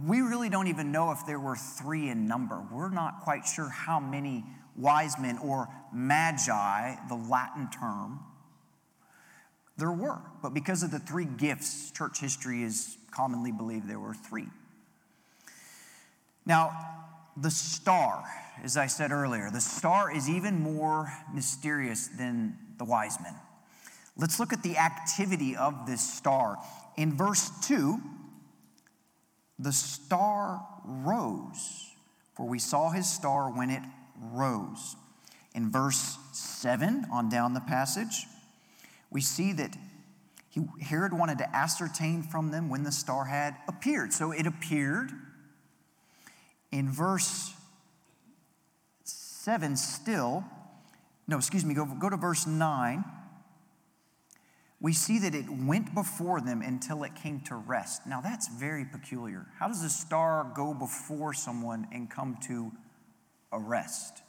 we 0.06 0.20
really 0.20 0.48
don't 0.48 0.68
even 0.68 0.92
know 0.92 1.10
if 1.10 1.26
there 1.26 1.40
were 1.40 1.56
three 1.56 2.08
in 2.08 2.26
number. 2.26 2.62
We're 2.70 2.90
not 2.90 3.22
quite 3.22 3.44
sure 3.44 3.68
how 3.68 3.98
many 3.98 4.44
wise 4.76 5.18
men 5.18 5.38
or 5.38 5.68
magi, 5.92 6.94
the 7.08 7.16
Latin 7.16 7.68
term, 7.70 8.20
there 9.76 9.90
were. 9.90 10.20
But 10.42 10.54
because 10.54 10.82
of 10.82 10.90
the 10.90 11.00
three 11.00 11.24
gifts, 11.24 11.90
church 11.90 12.20
history 12.20 12.62
is 12.62 12.96
commonly 13.10 13.50
believed 13.50 13.88
there 13.88 13.98
were 13.98 14.14
three. 14.14 14.46
Now, 16.46 16.72
the 17.36 17.50
star, 17.50 18.24
as 18.62 18.76
I 18.76 18.86
said 18.86 19.12
earlier, 19.12 19.50
the 19.50 19.60
star 19.60 20.14
is 20.14 20.28
even 20.28 20.60
more 20.60 21.12
mysterious 21.32 22.08
than 22.08 22.56
the 22.78 22.84
wise 22.84 23.18
men. 23.22 23.34
Let's 24.16 24.40
look 24.40 24.52
at 24.52 24.62
the 24.62 24.76
activity 24.76 25.56
of 25.56 25.86
this 25.86 26.00
star. 26.00 26.58
In 26.96 27.16
verse 27.16 27.50
2, 27.66 28.00
the 29.58 29.72
star 29.72 30.66
rose, 30.84 31.90
for 32.34 32.46
we 32.46 32.58
saw 32.58 32.90
his 32.90 33.10
star 33.10 33.50
when 33.50 33.70
it 33.70 33.82
rose. 34.20 34.96
In 35.54 35.70
verse 35.70 36.18
7, 36.32 37.06
on 37.12 37.28
down 37.28 37.54
the 37.54 37.60
passage, 37.60 38.26
we 39.10 39.20
see 39.20 39.52
that 39.52 39.76
he, 40.48 40.62
Herod 40.80 41.12
wanted 41.12 41.38
to 41.38 41.56
ascertain 41.56 42.22
from 42.22 42.50
them 42.50 42.68
when 42.68 42.82
the 42.82 42.92
star 42.92 43.24
had 43.24 43.56
appeared. 43.68 44.12
So 44.12 44.32
it 44.32 44.46
appeared. 44.46 45.12
In 46.72 46.90
verse 46.90 47.54
7, 49.04 49.76
still, 49.76 50.44
no, 51.26 51.36
excuse 51.36 51.64
me, 51.64 51.74
go, 51.74 51.84
go 51.84 52.08
to 52.08 52.16
verse 52.16 52.46
9 52.46 53.04
we 54.80 54.94
see 54.94 55.18
that 55.18 55.34
it 55.34 55.44
went 55.50 55.94
before 55.94 56.40
them 56.40 56.62
until 56.62 57.04
it 57.04 57.14
came 57.14 57.40
to 57.40 57.54
rest. 57.54 58.06
Now, 58.06 58.22
that's 58.22 58.48
very 58.48 58.86
peculiar. 58.86 59.46
How 59.58 59.68
does 59.68 59.84
a 59.84 59.90
star 59.90 60.50
go 60.54 60.72
before 60.72 61.34
someone 61.34 61.86
and 61.92 62.10
come 62.10 62.38
to 62.46 62.72
a 63.52 63.58
rest? 63.58 64.22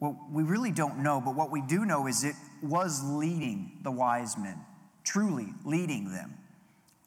Well, 0.00 0.18
we 0.32 0.42
really 0.42 0.72
don't 0.72 1.02
know, 1.02 1.20
but 1.22 1.34
what 1.34 1.50
we 1.50 1.60
do 1.60 1.84
know 1.84 2.06
is 2.06 2.24
it 2.24 2.36
was 2.62 3.02
leading 3.04 3.78
the 3.82 3.90
wise 3.90 4.38
men, 4.38 4.58
truly 5.04 5.48
leading 5.64 6.10
them. 6.12 6.34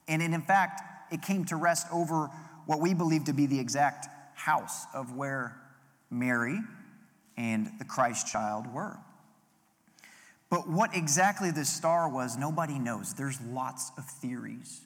And 0.08 0.22
in 0.22 0.42
fact, 0.42 0.82
it 1.12 1.24
came 1.24 1.46
to 1.46 1.56
rest 1.56 1.88
over 1.92 2.30
what 2.70 2.80
we 2.80 2.94
believe 2.94 3.24
to 3.24 3.34
be 3.34 3.48
the 3.48 3.60
exact 3.60 4.06
house 4.36 4.86
of 4.94 5.16
where 5.16 5.60
Mary 6.12 6.60
and 7.36 7.68
the 7.80 7.84
Christ 7.84 8.28
child 8.28 8.72
were. 8.72 8.96
But 10.52 10.70
what 10.70 10.96
exactly 10.96 11.50
this 11.50 11.68
star 11.68 12.08
was, 12.08 12.38
nobody 12.38 12.78
knows. 12.78 13.16
There's 13.16 13.42
lots 13.42 13.92
of 13.98 14.06
theories. 14.06 14.82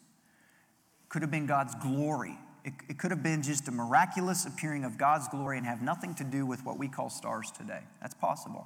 Could 1.09 1.23
have 1.23 1.31
been 1.31 1.45
God's 1.45 1.75
glory. 1.75 2.37
It, 2.63 2.71
it, 2.87 2.97
could 2.97 3.11
have 3.11 3.21
been 3.21 3.43
just 3.43 3.67
a 3.67 3.71
miraculous 3.71 4.45
appearing 4.45 4.85
of 4.85 4.97
God's 4.97 5.27
glory 5.27 5.57
and 5.57 5.67
have 5.67 5.81
nothing 5.81 6.15
to 6.15 6.23
do 6.23 6.45
with 6.45 6.63
what 6.63 6.79
we 6.79 6.87
call 6.87 7.09
stars 7.09 7.51
today. 7.51 7.81
That's 7.99 8.15
possible. 8.15 8.65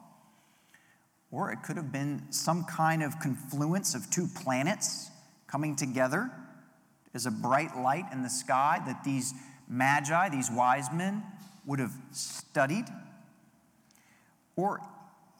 Or 1.31 1.51
it 1.51 1.63
could 1.63 1.77
have 1.77 1.91
been 1.91 2.27
some 2.29 2.65
kind 2.65 3.01
of 3.01 3.19
confluence 3.19 3.95
of 3.95 4.11
two 4.11 4.27
planets 4.27 5.09
coming 5.47 5.75
together 5.75 6.29
as 7.13 7.25
a 7.25 7.31
bright 7.31 7.77
light 7.77 8.05
in 8.11 8.23
the 8.23 8.29
sky 8.29 8.81
that 8.85 9.03
these 9.03 9.33
magi, 9.67 10.29
these 10.29 10.49
wise 10.51 10.87
men, 10.93 11.23
would 11.65 11.79
have 11.79 11.93
studied. 12.11 12.85
Or 14.55 14.81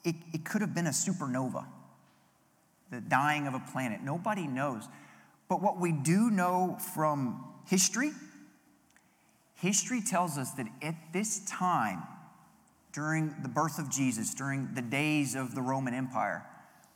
it, 0.04 0.14
it 0.32 0.44
could 0.44 0.60
have 0.60 0.74
been 0.74 0.86
a 0.86 0.90
supernova, 0.90 1.66
the 2.90 3.00
dying 3.00 3.46
of 3.46 3.54
a 3.54 3.62
planet. 3.72 4.00
Nobody 4.02 4.46
knows. 4.46 4.88
But 5.48 5.62
what 5.62 5.78
we 5.78 5.92
do 5.92 6.30
know 6.30 6.78
from 6.94 7.44
history, 7.66 8.12
history 9.54 10.00
tells 10.00 10.38
us 10.38 10.52
that 10.52 10.66
at 10.82 10.94
this 11.12 11.40
time, 11.46 12.02
during 12.92 13.34
the 13.42 13.48
birth 13.48 13.78
of 13.78 13.90
Jesus, 13.90 14.34
during 14.34 14.74
the 14.74 14.82
days 14.82 15.34
of 15.34 15.54
the 15.54 15.62
Roman 15.62 15.94
Empire, 15.94 16.44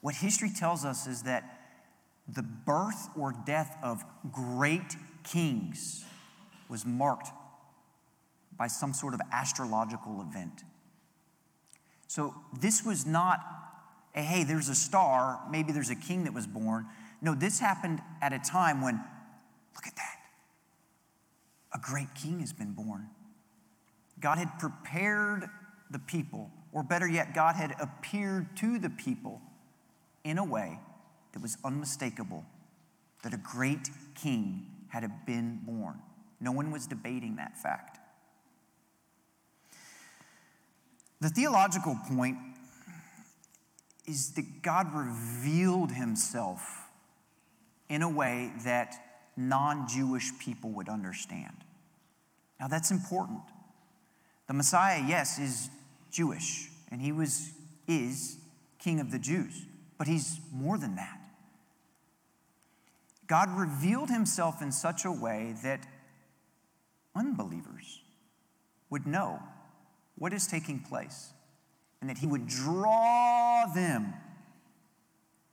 what 0.00 0.16
history 0.16 0.50
tells 0.50 0.84
us 0.84 1.06
is 1.06 1.22
that 1.22 1.61
the 2.28 2.42
birth 2.42 3.08
or 3.16 3.34
death 3.44 3.76
of 3.82 4.04
great 4.30 4.96
kings 5.24 6.04
was 6.68 6.86
marked 6.86 7.28
by 8.56 8.66
some 8.66 8.92
sort 8.92 9.14
of 9.14 9.20
astrological 9.32 10.20
event. 10.22 10.62
So 12.06 12.34
this 12.60 12.84
was 12.84 13.06
not 13.06 13.40
a, 14.14 14.20
hey, 14.20 14.44
there's 14.44 14.68
a 14.68 14.74
star, 14.74 15.40
maybe 15.50 15.72
there's 15.72 15.90
a 15.90 15.96
king 15.96 16.24
that 16.24 16.34
was 16.34 16.46
born. 16.46 16.86
No, 17.20 17.34
this 17.34 17.58
happened 17.58 18.00
at 18.20 18.32
a 18.32 18.38
time 18.38 18.82
when, 18.82 18.96
look 19.74 19.86
at 19.86 19.96
that, 19.96 20.16
a 21.74 21.78
great 21.78 22.14
king 22.14 22.40
has 22.40 22.52
been 22.52 22.72
born. 22.72 23.08
God 24.20 24.38
had 24.38 24.58
prepared 24.58 25.48
the 25.90 25.98
people, 25.98 26.50
or 26.72 26.82
better 26.82 27.08
yet, 27.08 27.34
God 27.34 27.56
had 27.56 27.74
appeared 27.80 28.56
to 28.58 28.78
the 28.78 28.90
people 28.90 29.40
in 30.24 30.38
a 30.38 30.44
way 30.44 30.78
that 31.32 31.42
was 31.42 31.56
unmistakable 31.64 32.44
that 33.22 33.32
a 33.32 33.38
great 33.38 33.88
king 34.14 34.66
had 34.88 35.10
been 35.26 35.60
born. 35.64 35.98
No 36.40 36.52
one 36.52 36.70
was 36.70 36.86
debating 36.86 37.36
that 37.36 37.56
fact. 37.56 37.98
The 41.20 41.28
theological 41.28 41.96
point 42.14 42.36
is 44.06 44.32
that 44.32 44.62
God 44.62 44.92
revealed 44.92 45.92
himself 45.92 46.88
in 47.88 48.02
a 48.02 48.08
way 48.08 48.52
that 48.64 48.94
non 49.36 49.86
Jewish 49.88 50.36
people 50.38 50.70
would 50.70 50.88
understand. 50.88 51.54
Now, 52.58 52.68
that's 52.68 52.90
important. 52.90 53.40
The 54.48 54.54
Messiah, 54.54 55.02
yes, 55.06 55.38
is 55.38 55.70
Jewish, 56.10 56.68
and 56.90 57.00
he 57.00 57.12
was, 57.12 57.52
is 57.86 58.36
king 58.78 59.00
of 59.00 59.10
the 59.10 59.18
Jews, 59.18 59.64
but 59.98 60.06
he's 60.06 60.40
more 60.52 60.76
than 60.76 60.96
that. 60.96 61.21
God 63.32 63.48
revealed 63.58 64.10
himself 64.10 64.60
in 64.60 64.70
such 64.70 65.06
a 65.06 65.10
way 65.10 65.54
that 65.62 65.86
unbelievers 67.16 68.02
would 68.90 69.06
know 69.06 69.42
what 70.16 70.34
is 70.34 70.46
taking 70.46 70.80
place, 70.80 71.32
and 72.02 72.10
that 72.10 72.18
he 72.18 72.26
would 72.26 72.46
draw 72.46 73.64
them 73.74 74.12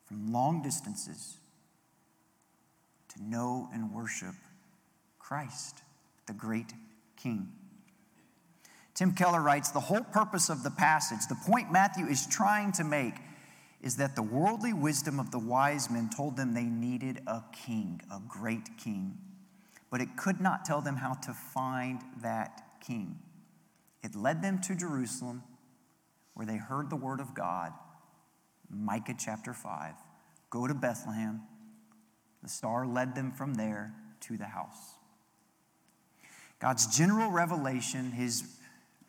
from 0.03 0.33
long 0.33 0.61
distances 0.61 1.37
to 3.15 3.23
know 3.23 3.69
and 3.73 3.93
worship 3.93 4.35
Christ, 5.17 5.81
the 6.27 6.33
great 6.33 6.73
King. 7.15 7.47
Tim 8.93 9.13
Keller 9.13 9.41
writes 9.41 9.71
The 9.71 9.79
whole 9.79 10.03
purpose 10.03 10.49
of 10.49 10.63
the 10.63 10.71
passage, 10.71 11.27
the 11.29 11.49
point 11.49 11.71
Matthew 11.71 12.07
is 12.07 12.27
trying 12.27 12.73
to 12.73 12.83
make, 12.83 13.13
is 13.81 13.95
that 13.95 14.15
the 14.15 14.23
worldly 14.23 14.73
wisdom 14.73 15.19
of 15.19 15.31
the 15.31 15.39
wise 15.39 15.89
men 15.89 16.09
told 16.09 16.35
them 16.35 16.53
they 16.53 16.63
needed 16.63 17.21
a 17.27 17.43
king, 17.65 18.01
a 18.11 18.19
great 18.27 18.77
king. 18.77 19.17
But 19.89 20.01
it 20.01 20.17
could 20.17 20.41
not 20.41 20.65
tell 20.65 20.81
them 20.81 20.97
how 20.97 21.13
to 21.13 21.33
find 21.33 22.01
that 22.21 22.61
king. 22.85 23.19
It 24.03 24.15
led 24.15 24.41
them 24.41 24.59
to 24.61 24.75
Jerusalem, 24.75 25.43
where 26.33 26.45
they 26.45 26.57
heard 26.57 26.89
the 26.89 26.95
word 26.95 27.19
of 27.19 27.33
God. 27.33 27.73
Micah 28.69 29.15
chapter 29.17 29.53
5. 29.53 29.93
Go 30.49 30.67
to 30.67 30.73
Bethlehem. 30.73 31.41
The 32.43 32.49
star 32.49 32.85
led 32.85 33.15
them 33.15 33.31
from 33.31 33.55
there 33.55 33.93
to 34.21 34.37
the 34.37 34.45
house. 34.45 34.95
God's 36.59 36.95
general 36.95 37.31
revelation, 37.31 38.11
his 38.11 38.43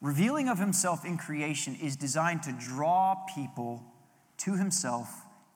revealing 0.01 0.49
of 0.49 0.59
himself 0.59 1.05
in 1.05 1.19
creation, 1.19 1.77
is 1.81 1.97
designed 1.97 2.45
to 2.45 2.53
draw 2.53 3.17
people 3.35 3.85
to 4.41 4.57
himself 4.57 5.09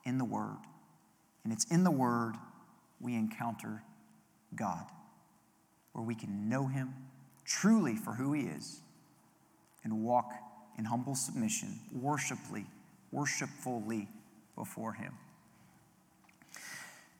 in 0.03 0.17
the 0.17 0.25
Word. 0.25 0.57
And 1.43 1.53
it's 1.53 1.65
in 1.65 1.83
the 1.83 1.91
Word 1.91 2.35
we 2.99 3.15
encounter 3.15 3.83
God, 4.55 4.85
where 5.93 6.03
we 6.03 6.15
can 6.15 6.49
know 6.49 6.67
him 6.67 6.93
truly 7.45 7.95
for 7.95 8.13
who 8.13 8.33
he 8.33 8.43
is 8.43 8.81
and 9.83 10.03
walk 10.03 10.31
in 10.77 10.85
humble 10.85 11.15
submission, 11.15 11.79
worshipfully, 11.91 12.65
worshipfully 13.11 14.07
before 14.55 14.93
him. 14.93 15.13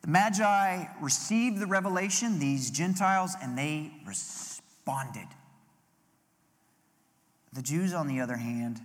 The 0.02 0.08
Magi 0.08 0.86
received 1.02 1.60
the 1.60 1.66
revelation, 1.66 2.40
these 2.40 2.70
Gentiles, 2.70 3.36
and 3.42 3.58
they 3.58 3.92
responded. 4.06 5.28
The 7.54 7.62
Jews, 7.62 7.94
on 7.94 8.08
the 8.08 8.20
other 8.20 8.36
hand, 8.36 8.82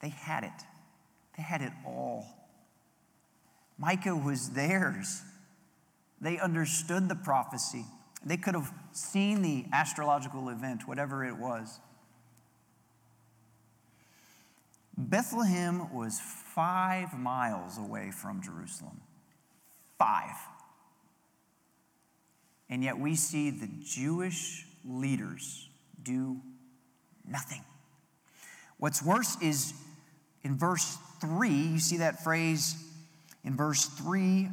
they 0.00 0.08
had 0.08 0.44
it. 0.44 0.50
They 1.42 1.46
had 1.46 1.62
it 1.62 1.72
all. 1.84 2.24
Micah 3.76 4.14
was 4.14 4.50
theirs. 4.50 5.22
They 6.20 6.38
understood 6.38 7.08
the 7.08 7.16
prophecy. 7.16 7.84
They 8.24 8.36
could 8.36 8.54
have 8.54 8.72
seen 8.92 9.42
the 9.42 9.64
astrological 9.72 10.50
event, 10.50 10.86
whatever 10.86 11.24
it 11.24 11.36
was. 11.36 11.80
Bethlehem 14.96 15.92
was 15.92 16.20
five 16.20 17.18
miles 17.18 17.76
away 17.76 18.12
from 18.12 18.40
Jerusalem. 18.40 19.00
Five. 19.98 20.36
And 22.70 22.84
yet 22.84 22.96
we 23.00 23.16
see 23.16 23.50
the 23.50 23.68
Jewish 23.84 24.64
leaders 24.84 25.68
do 26.00 26.40
nothing. 27.26 27.62
What's 28.78 29.02
worse 29.02 29.36
is 29.42 29.74
in 30.44 30.56
verse 30.56 30.98
3, 31.22 31.48
you 31.48 31.78
see 31.78 31.98
that 31.98 32.22
phrase 32.22 32.76
in 33.44 33.56
verse 33.56 33.86
3 33.86 34.48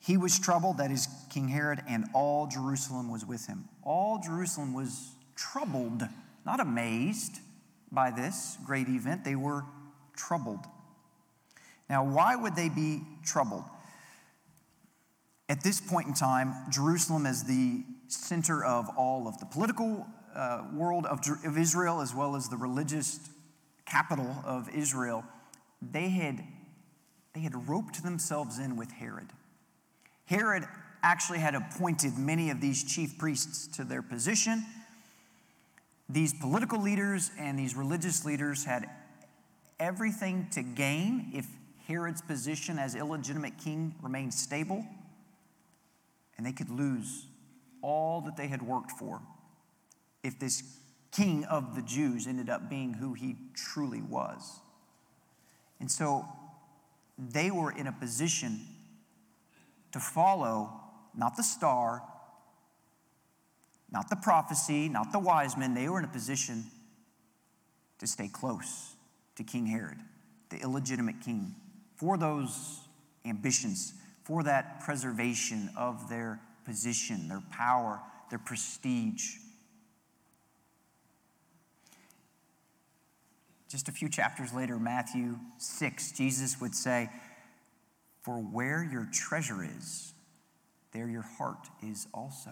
he 0.00 0.16
was 0.16 0.38
troubled, 0.38 0.78
that 0.78 0.90
is 0.90 1.06
King 1.28 1.48
Herod, 1.48 1.82
and 1.86 2.06
all 2.14 2.46
Jerusalem 2.46 3.10
was 3.10 3.24
with 3.26 3.46
him. 3.46 3.68
All 3.82 4.18
Jerusalem 4.18 4.72
was 4.72 5.12
troubled, 5.36 6.02
not 6.46 6.58
amazed 6.58 7.40
by 7.92 8.10
this 8.10 8.56
great 8.64 8.88
event. 8.88 9.24
They 9.24 9.36
were 9.36 9.64
troubled. 10.16 10.64
Now, 11.90 12.04
why 12.04 12.34
would 12.34 12.56
they 12.56 12.70
be 12.70 13.02
troubled? 13.24 13.64
At 15.50 15.62
this 15.62 15.80
point 15.80 16.06
in 16.08 16.14
time, 16.14 16.54
Jerusalem 16.70 17.26
is 17.26 17.44
the 17.44 17.84
center 18.08 18.64
of 18.64 18.88
all 18.96 19.28
of 19.28 19.38
the 19.38 19.46
political 19.46 20.06
uh, 20.34 20.62
world 20.72 21.04
of, 21.04 21.20
of 21.44 21.58
Israel 21.58 22.00
as 22.00 22.14
well 22.14 22.36
as 22.36 22.48
the 22.48 22.56
religious 22.56 23.20
capital 23.84 24.34
of 24.46 24.70
Israel. 24.70 25.24
They 25.82 26.08
had, 26.10 26.44
they 27.34 27.40
had 27.40 27.68
roped 27.68 28.02
themselves 28.02 28.58
in 28.58 28.76
with 28.76 28.90
Herod. 28.90 29.28
Herod 30.26 30.64
actually 31.02 31.38
had 31.38 31.54
appointed 31.54 32.18
many 32.18 32.50
of 32.50 32.60
these 32.60 32.84
chief 32.84 33.16
priests 33.18 33.66
to 33.76 33.84
their 33.84 34.02
position 34.02 34.64
these 36.12 36.34
political 36.34 36.80
leaders 36.80 37.30
and 37.38 37.56
these 37.56 37.76
religious 37.76 38.24
leaders 38.24 38.64
had 38.64 38.90
everything 39.78 40.48
to 40.50 40.62
gain 40.62 41.30
if 41.32 41.46
Herod's 41.86 42.20
position 42.20 42.78
as 42.78 42.96
illegitimate 42.96 43.58
king 43.58 43.94
remained 44.02 44.34
stable, 44.34 44.84
and 46.36 46.44
they 46.44 46.52
could 46.52 46.68
lose 46.68 47.26
all 47.80 48.22
that 48.22 48.36
they 48.36 48.48
had 48.48 48.60
worked 48.60 48.90
for 48.92 49.20
if 50.24 50.38
this 50.38 50.62
king 51.12 51.44
of 51.44 51.76
the 51.76 51.82
Jews 51.82 52.26
ended 52.26 52.50
up 52.50 52.68
being 52.68 52.94
who 52.94 53.14
he 53.14 53.36
truly 53.54 54.02
was. 54.02 54.60
And 55.80 55.90
so 55.90 56.26
they 57.18 57.50
were 57.50 57.72
in 57.72 57.86
a 57.86 57.92
position 57.92 58.60
to 59.92 59.98
follow 59.98 60.70
not 61.16 61.36
the 61.36 61.42
star, 61.42 62.02
not 63.90 64.08
the 64.08 64.16
prophecy, 64.16 64.88
not 64.88 65.10
the 65.12 65.18
wise 65.18 65.56
men, 65.56 65.74
they 65.74 65.88
were 65.88 65.98
in 65.98 66.04
a 66.04 66.08
position 66.08 66.64
to 67.98 68.06
stay 68.06 68.28
close 68.28 68.94
to 69.36 69.42
King 69.42 69.66
Herod, 69.66 69.98
the 70.50 70.58
illegitimate 70.58 71.20
king 71.20 71.54
for 71.96 72.16
those 72.16 72.80
ambitions, 73.24 73.94
for 74.24 74.42
that 74.44 74.80
preservation 74.80 75.70
of 75.76 76.08
their 76.08 76.40
position, 76.64 77.28
their 77.28 77.42
power, 77.50 78.00
their 78.30 78.38
prestige. 78.38 79.36
Just 83.70 83.88
a 83.88 83.92
few 83.92 84.08
chapters 84.08 84.52
later, 84.52 84.80
Matthew 84.80 85.38
6, 85.58 86.12
Jesus 86.12 86.60
would 86.60 86.74
say, 86.74 87.08
For 88.22 88.34
where 88.34 88.82
your 88.82 89.08
treasure 89.12 89.62
is, 89.62 90.12
there 90.92 91.08
your 91.08 91.22
heart 91.22 91.68
is 91.80 92.08
also. 92.12 92.50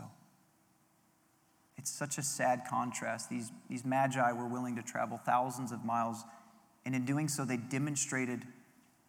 It's 1.76 1.90
such 1.90 2.18
a 2.18 2.22
sad 2.22 2.62
contrast. 2.70 3.28
These, 3.28 3.50
these 3.68 3.85
magi 3.85 4.31
were 4.31 4.46
willing 4.46 4.76
to 4.76 4.83
travel 4.83 5.18
thousands 5.18 5.72
of 5.72 5.85
miles, 5.85 6.22
and 6.87 6.94
in 6.94 7.04
doing 7.04 7.26
so, 7.26 7.44
they 7.44 7.57
demonstrated 7.57 8.44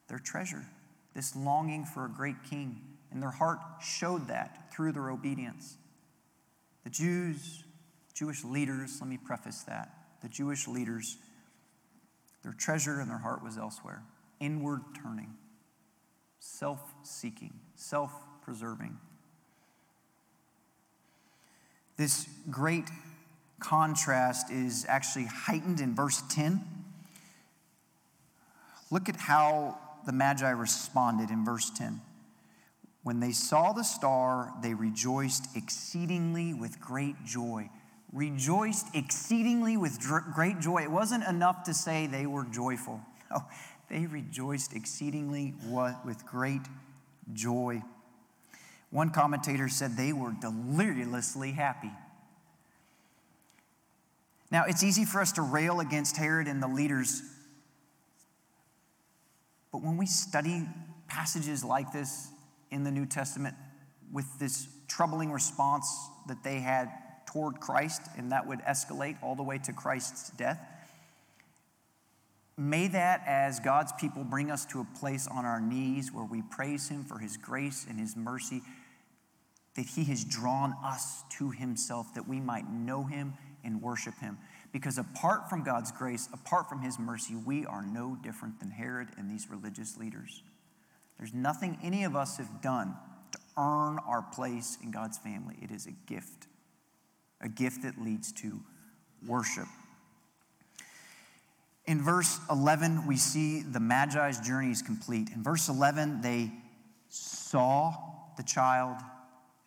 their 0.08 0.20
treasure, 0.20 0.66
this 1.14 1.36
longing 1.36 1.86
for 1.86 2.06
a 2.06 2.10
great 2.10 2.44
king. 2.50 2.82
And 3.12 3.22
their 3.22 3.32
heart 3.32 3.60
showed 3.82 4.30
that 4.30 4.74
through 4.74 4.94
their 4.94 5.12
obedience. 5.12 5.78
The 6.84 6.90
Jews, 6.90 7.64
Jewish 8.16 8.44
leaders, 8.44 8.98
let 9.00 9.10
me 9.10 9.18
preface 9.18 9.62
that. 9.64 9.94
The 10.24 10.30
Jewish 10.30 10.68
leaders, 10.68 11.18
their 12.50 12.56
treasure 12.56 13.00
and 13.00 13.08
their 13.08 13.20
heart 13.20 13.44
was 13.44 13.60
elsewhere, 13.60 14.02
inward 14.40 14.82
turning, 15.04 15.36
self 16.40 16.82
seeking, 17.04 17.54
self 17.76 18.12
preserving. 18.42 18.98
This 21.96 22.28
great 22.50 22.90
contrast 23.60 24.50
is 24.50 24.84
actually 24.90 25.26
heightened 25.26 25.80
in 25.80 25.94
verse 25.94 26.24
10. 26.32 26.60
Look 28.90 29.10
at 29.10 29.16
how 29.16 29.78
the 30.08 30.12
Magi 30.12 30.50
responded 30.50 31.30
in 31.30 31.46
verse 31.46 31.70
10. 31.70 32.02
When 33.04 33.20
they 33.20 33.32
saw 33.32 33.74
the 33.74 33.84
star, 33.84 34.54
they 34.64 34.74
rejoiced 34.74 35.56
exceedingly 35.56 36.56
with 36.56 36.82
great 36.82 37.24
joy. 37.26 37.70
Rejoiced 38.12 38.88
exceedingly 38.96 39.78
with 39.78 40.00
great 40.34 40.60
joy. 40.60 40.84
It 40.84 40.92
wasn't 40.92 41.24
enough 41.26 41.64
to 41.64 41.74
say 41.74 42.08
they 42.08 42.26
were 42.26 42.46
joyful. 42.46 43.02
No, 43.32 43.44
they 43.92 44.08
rejoiced 44.08 44.76
exceedingly 44.76 45.54
with 46.04 46.26
great 46.26 46.64
joy. 47.32 47.84
One 48.90 49.12
commentator 49.12 49.70
said 49.70 49.96
they 49.96 50.14
were 50.14 50.32
deliriously 50.32 51.52
happy. 51.52 51.92
Now, 54.52 54.66
it's 54.66 54.84
easy 54.84 55.06
for 55.06 55.22
us 55.22 55.32
to 55.34 55.44
rail 55.44 55.80
against 55.80 56.18
Herod 56.18 56.48
and 56.48 56.62
the 56.62 56.68
leaders, 56.68 57.22
but 59.72 59.84
when 59.84 59.98
we 59.98 60.08
study 60.08 60.68
passages 61.08 61.64
like 61.64 61.92
this 61.92 62.30
in 62.72 62.84
the 62.84 62.92
New 62.92 63.06
Testament 63.06 63.56
with 64.12 64.26
this 64.40 64.68
troubling 64.88 65.32
response 65.32 66.10
that 66.28 66.44
they 66.44 66.60
had 66.60 66.92
toward 67.32 67.60
Christ, 67.60 68.02
and 68.18 68.32
that 68.32 68.48
would 68.48 68.60
escalate 68.60 69.18
all 69.22 69.36
the 69.36 69.44
way 69.44 69.58
to 69.60 69.74
Christ's 69.74 70.32
death, 70.32 70.60
may 72.58 72.88
that, 72.88 73.24
as 73.26 73.60
God's 73.60 73.92
people, 73.94 74.24
bring 74.24 74.52
us 74.52 74.66
to 74.68 74.82
a 74.82 75.00
place 75.00 75.28
on 75.28 75.46
our 75.46 75.62
knees 75.62 76.12
where 76.12 76.26
we 76.26 76.42
praise 76.42 76.90
Him 76.90 77.04
for 77.04 77.20
His 77.20 77.38
grace 77.38 77.86
and 77.88 78.00
His 78.00 78.16
mercy 78.16 78.62
that 79.76 79.86
He 79.86 80.04
has 80.06 80.26
drawn 80.26 80.76
us 80.84 81.24
to 81.38 81.52
Himself 81.52 82.14
that 82.16 82.28
we 82.28 82.40
might 82.40 82.70
know 82.70 83.06
Him 83.06 83.34
and 83.64 83.82
worship 83.82 84.18
Him. 84.20 84.38
Because 84.72 84.98
apart 84.98 85.50
from 85.50 85.64
God's 85.64 85.92
grace, 85.92 86.28
apart 86.34 86.68
from 86.68 86.82
His 86.82 87.00
mercy, 87.00 87.36
we 87.36 87.66
are 87.66 87.82
no 87.82 88.18
different 88.22 88.60
than 88.60 88.72
Herod 88.72 89.10
and 89.18 89.30
these 89.30 89.50
religious 89.50 89.98
leaders. 89.98 90.44
There's 91.18 91.34
nothing 91.34 91.78
any 91.82 92.04
of 92.04 92.16
us 92.16 92.38
have 92.38 92.62
done 92.62 92.96
to 93.32 93.40
earn 93.58 94.00
our 94.06 94.22
place 94.22 94.78
in 94.84 94.92
God's 94.92 95.18
family. 95.18 95.56
It 95.62 95.72
is 95.72 95.86
a 95.86 95.92
gift, 95.92 96.48
a 97.42 97.50
gift 97.50 97.84
that 97.84 98.02
leads 98.02 98.32
to 98.34 98.60
worship. 99.26 99.68
In 101.86 102.04
verse 102.04 102.40
11, 102.52 103.08
we 103.08 103.18
see 103.18 103.62
the 103.62 103.80
Magi's 103.80 104.40
journey 104.40 104.72
is 104.72 104.82
complete. 104.82 105.30
In 105.34 105.42
verse 105.42 105.70
11, 105.70 106.22
they 106.22 106.52
saw 107.10 107.94
the 108.38 108.44
child 108.44 108.98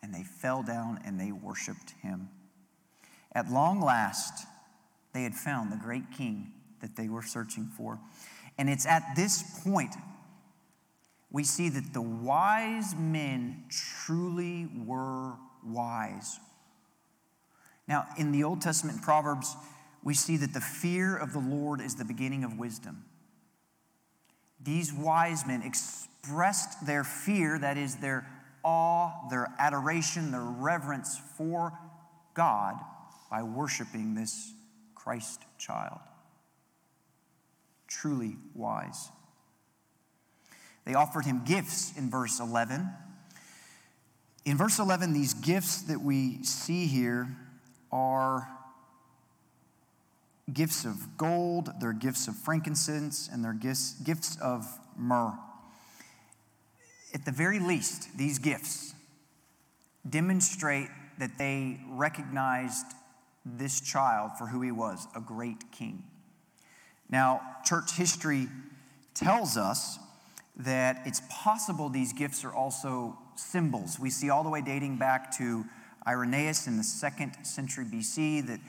and 0.01 0.13
they 0.13 0.23
fell 0.23 0.63
down 0.63 0.99
and 1.05 1.19
they 1.19 1.31
worshiped 1.31 1.95
him. 2.01 2.29
At 3.33 3.49
long 3.49 3.81
last, 3.81 4.45
they 5.13 5.23
had 5.23 5.35
found 5.35 5.71
the 5.71 5.77
great 5.77 6.11
king 6.11 6.53
that 6.81 6.95
they 6.95 7.09
were 7.09 7.23
searching 7.23 7.65
for. 7.65 7.99
And 8.57 8.69
it's 8.69 8.85
at 8.85 9.03
this 9.15 9.61
point 9.63 9.95
we 11.31 11.43
see 11.43 11.67
that 11.69 11.93
the 11.93 12.01
wise 12.01 12.95
men 12.95 13.63
truly 13.69 14.69
were 14.85 15.33
wise. 15.65 16.39
Now, 17.87 18.05
in 18.17 18.31
the 18.31 18.43
Old 18.43 18.61
Testament 18.61 19.01
Proverbs, 19.01 19.55
we 20.03 20.13
see 20.13 20.37
that 20.37 20.53
the 20.53 20.61
fear 20.61 21.15
of 21.15 21.33
the 21.33 21.39
Lord 21.39 21.81
is 21.81 21.95
the 21.95 22.05
beginning 22.05 22.43
of 22.43 22.57
wisdom. 22.57 23.05
These 24.61 24.93
wise 24.93 25.45
men 25.45 25.61
expressed 25.61 26.85
their 26.85 27.03
fear, 27.03 27.59
that 27.59 27.77
is, 27.77 27.95
their 27.95 28.27
awe, 28.63 29.27
their 29.29 29.53
adoration, 29.59 30.31
their 30.31 30.41
reverence 30.41 31.19
for 31.37 31.73
God 32.33 32.75
by 33.29 33.43
worshiping 33.43 34.15
this 34.15 34.53
Christ 34.95 35.41
child. 35.57 35.99
Truly 37.87 38.37
wise. 38.55 39.09
They 40.85 40.93
offered 40.93 41.25
him 41.25 41.43
gifts 41.45 41.97
in 41.97 42.09
verse 42.09 42.39
11. 42.39 42.89
In 44.45 44.57
verse 44.57 44.79
11, 44.79 45.13
these 45.13 45.33
gifts 45.33 45.83
that 45.83 46.01
we 46.01 46.43
see 46.43 46.87
here 46.87 47.35
are 47.93 48.49
gifts 50.51 50.83
of 50.83 51.15
gold, 51.17 51.69
they're 51.79 51.93
gifts 51.93 52.27
of 52.27 52.35
frankincense, 52.35 53.29
and 53.31 53.45
they're 53.45 53.53
gifts, 53.53 53.93
gifts 54.03 54.37
of 54.41 54.65
myrrh 54.97 55.37
at 57.13 57.25
the 57.25 57.31
very 57.31 57.59
least, 57.59 58.17
these 58.17 58.39
gifts 58.39 58.95
demonstrate 60.09 60.89
that 61.19 61.37
they 61.37 61.79
recognized 61.89 62.87
this 63.45 63.79
child 63.79 64.31
for 64.37 64.47
who 64.47 64.61
he 64.61 64.71
was 64.71 65.07
a 65.15 65.21
great 65.21 65.71
king. 65.71 66.03
Now, 67.09 67.41
church 67.63 67.91
history 67.91 68.47
tells 69.13 69.57
us 69.57 69.99
that 70.55 71.01
it's 71.05 71.21
possible 71.29 71.89
these 71.89 72.13
gifts 72.13 72.43
are 72.43 72.53
also 72.53 73.17
symbols. 73.35 73.99
We 73.99 74.09
see 74.09 74.29
all 74.29 74.43
the 74.43 74.49
way 74.49 74.61
dating 74.61 74.97
back 74.97 75.37
to 75.37 75.65
Irenaeus 76.07 76.67
in 76.67 76.77
the 76.77 76.83
second 76.83 77.33
century 77.43 77.85
BC 77.85 78.45
that 78.47 78.59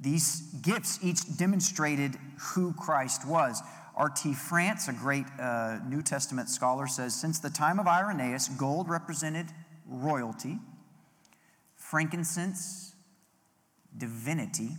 these 0.00 0.40
gifts 0.62 0.98
each 1.02 1.36
demonstrated 1.36 2.16
who 2.38 2.72
Christ 2.74 3.26
was. 3.26 3.62
R.T. 3.96 4.34
France, 4.34 4.86
a 4.86 4.92
great 4.92 5.26
uh, 5.40 5.78
New 5.88 6.02
Testament 6.02 6.48
scholar, 6.48 6.86
says 6.86 7.14
since 7.14 7.40
the 7.40 7.50
time 7.50 7.80
of 7.80 7.88
Irenaeus, 7.88 8.48
gold 8.48 8.88
represented 8.88 9.46
royalty, 9.86 10.58
frankincense, 11.74 12.94
divinity, 13.96 14.70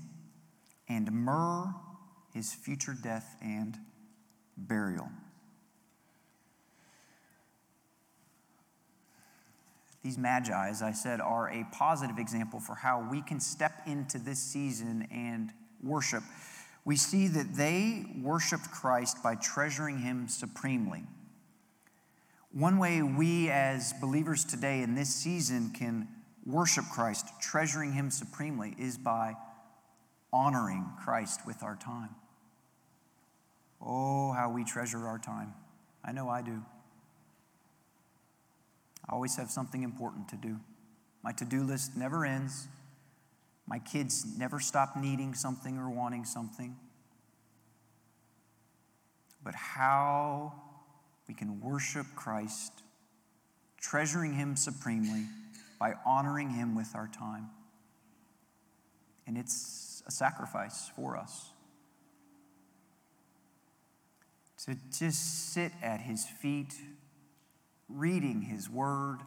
and 0.88 1.12
myrrh, 1.12 1.74
his 2.34 2.54
future 2.54 2.94
death 2.94 3.36
and 3.42 3.78
burial. 4.56 5.10
These 10.04 10.18
magi, 10.18 10.70
as 10.70 10.82
I 10.82 10.92
said, 10.92 11.20
are 11.20 11.50
a 11.50 11.66
positive 11.72 12.18
example 12.18 12.60
for 12.60 12.76
how 12.76 13.08
we 13.12 13.22
can 13.22 13.40
step 13.40 13.74
into 13.86 14.18
this 14.18 14.40
season 14.40 15.08
and 15.12 15.52
worship 15.84 16.24
we 16.86 16.96
see 16.96 17.28
that 17.28 17.56
they 17.56 18.06
worshiped 18.20 18.72
Christ 18.72 19.22
by 19.22 19.36
treasuring 19.36 20.00
him 20.00 20.28
supremely. 20.28 21.04
One 22.52 22.80
way 22.80 23.02
we 23.04 23.50
as 23.50 23.94
believers 24.02 24.44
today 24.44 24.82
in 24.82 24.96
this 24.96 25.14
season 25.14 25.70
can 25.70 26.08
worship 26.46 26.86
Christ, 26.92 27.28
treasuring 27.40 27.94
him 27.94 28.10
supremely, 28.10 28.76
is 28.80 28.98
by 28.98 29.36
honoring 30.34 30.84
Christ 31.04 31.46
with 31.46 31.62
our 31.62 31.76
time. 31.76 32.10
Oh, 33.80 34.32
how 34.32 34.50
we 34.50 34.64
treasure 34.64 35.06
our 35.06 35.20
time. 35.20 35.54
I 36.04 36.12
know 36.12 36.28
I 36.28 36.42
do. 36.42 36.64
I 39.10 39.14
always 39.14 39.36
have 39.38 39.50
something 39.50 39.82
important 39.82 40.30
to 40.30 40.36
do. 40.36 40.60
My 41.24 41.32
to 41.34 41.46
do 41.46 41.64
list 41.64 41.98
never 41.98 42.26
ends. 42.26 42.68
My 43.66 43.80
kids 43.80 44.26
never 44.38 44.60
stop 44.60 44.96
needing 44.96 45.34
something 45.34 45.78
or 45.78 45.90
wanting 45.90 46.26
something. 46.26 46.76
But 49.44 49.56
how 49.56 50.54
we 51.28 51.34
can 51.34 51.60
worship 51.60 52.06
Christ, 52.16 52.84
treasuring 53.80 54.34
Him 54.34 54.56
supremely 54.56 55.26
by 55.80 55.94
honoring 56.06 56.52
Him 56.52 56.76
with 56.76 56.96
our 56.96 57.08
time. 57.08 57.50
And 59.26 59.38
it's 59.38 60.04
a 60.08 60.12
sacrifice 60.12 60.92
for 60.96 61.18
us. 61.18 61.52
to 64.66 64.76
just 64.92 65.54
sit 65.54 65.72
at 65.82 66.02
his 66.02 66.26
feet, 66.26 66.74
reading 67.90 68.44
his 68.44 68.70
word, 68.70 69.20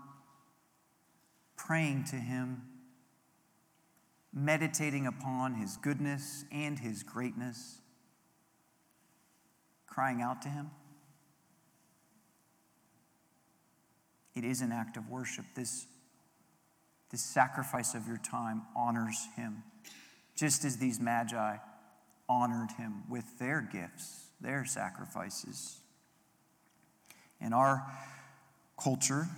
praying 1.57 2.05
to 2.05 2.17
him, 2.17 2.63
meditating 4.33 5.07
upon 5.07 5.55
his 5.55 5.77
goodness 5.77 6.45
and 6.51 6.79
his 6.79 7.03
greatness, 7.03 7.81
crying 9.87 10.23
out 10.23 10.41
to 10.43 10.49
him. 10.49 10.71
It 14.35 14.45
is 14.45 14.63
an 14.63 14.73
act 14.73 14.97
of 14.97 15.11
worship. 15.11 15.45
This, 15.55 15.87
this 17.11 17.21
sacrifice 17.21 17.95
of 17.95 18.07
your 18.07 18.17
time 18.17 18.63
honors 18.75 19.27
him, 19.37 19.63
just 20.35 20.65
as 20.65 20.79
these 20.79 20.99
magi 20.99 21.57
honored 22.29 22.71
him 22.79 23.03
with 23.11 23.39
their 23.39 23.61
gifts, 23.61 24.29
their 24.41 24.65
sacrifices. 24.65 25.81
And 27.41 27.53
our 27.53 27.85
culture, 28.83 29.29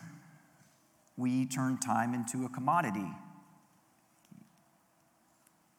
we 1.17 1.47
turn 1.47 1.79
time 1.79 2.15
into 2.15 2.45
a 2.45 2.49
commodity. 2.49 3.07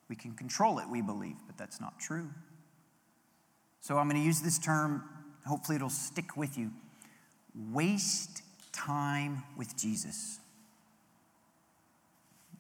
We 0.08 0.16
can 0.16 0.34
control 0.34 0.80
it, 0.80 0.90
we 0.90 1.02
believe, 1.02 1.38
but 1.48 1.58
that's 1.58 1.82
not 1.82 2.00
true. 2.00 2.30
So 3.82 3.98
I'm 3.98 4.08
going 4.08 4.22
to 4.22 4.26
use 4.26 4.42
this 4.42 4.58
term, 4.58 5.04
hopefully, 5.46 5.76
it'll 5.76 5.90
stick 5.90 6.38
with 6.38 6.58
you. 6.58 6.72
Waste 7.72 8.42
time 8.72 9.44
with 9.58 9.78
Jesus. 9.78 10.40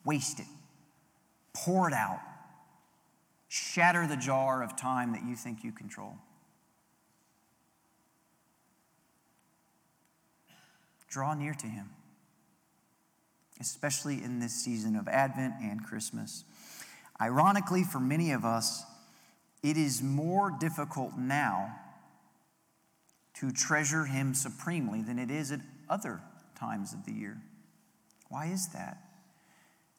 Waste 0.04 0.40
it, 0.40 0.46
pour 1.54 1.88
it 1.88 1.94
out, 1.94 2.20
shatter 3.48 4.06
the 4.06 4.18
jar 4.18 4.62
of 4.62 4.76
time 4.76 5.14
that 5.14 5.26
you 5.26 5.36
think 5.36 5.64
you 5.64 5.72
control. 5.72 6.14
Draw 11.16 11.36
near 11.36 11.54
to 11.54 11.68
Him, 11.68 11.92
especially 13.62 14.22
in 14.22 14.42
this 14.42 14.52
season 14.52 14.98
of 14.98 15.08
Advent 15.08 15.54
and 15.62 15.82
Christmas. 15.82 16.44
Ironically, 17.22 17.86
for 17.86 18.02
many 18.02 18.34
of 18.34 18.44
us, 18.44 18.84
it 19.64 19.78
is 19.78 20.04
more 20.04 20.52
difficult 20.60 21.18
now 21.18 21.74
to 23.36 23.50
treasure 23.54 24.04
Him 24.04 24.34
supremely 24.34 25.02
than 25.02 25.18
it 25.18 25.32
is 25.32 25.54
at 25.54 25.62
other 25.90 26.20
times 26.60 26.92
of 26.92 27.06
the 27.06 27.14
year. 27.14 27.38
Why 28.28 28.48
is 28.48 28.68
that? 28.74 28.98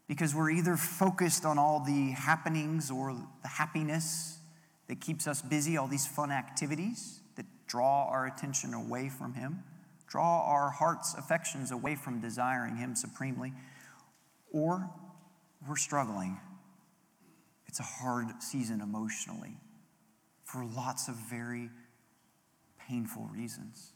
Because 0.09 0.35
we're 0.35 0.51
either 0.51 0.77
focused 0.77 1.47
on 1.47 1.59
all 1.59 1.81
the 1.81 2.11
happenings 2.11 2.91
or 2.91 3.17
the 3.41 3.49
happiness 3.49 4.37
that 4.89 5.01
keeps 5.01 5.27
us 5.27 5.41
busy, 5.41 5.79
all 5.79 5.89
these 5.89 6.07
fun 6.07 6.31
activities 6.31 7.21
that 7.37 7.47
draw 7.67 8.07
our 8.11 8.27
attention 8.27 8.75
away 8.75 9.09
from 9.09 9.33
Him, 9.33 9.63
draw 10.07 10.43
our 10.45 10.71
heart's 10.71 11.15
affections 11.15 11.71
away 11.71 11.95
from 11.95 12.21
desiring 12.21 12.77
Him 12.77 12.95
supremely, 12.95 13.53
or 14.53 14.89
we're 15.67 15.77
struggling. 15.77 16.39
It's 17.67 17.81
a 17.81 17.85
hard 17.85 18.43
season 18.43 18.81
emotionally 18.81 19.57
for 20.45 20.65
lots 20.65 21.09
of 21.09 21.17
very 21.17 21.71
painful 22.89 23.29
reasons. 23.33 23.93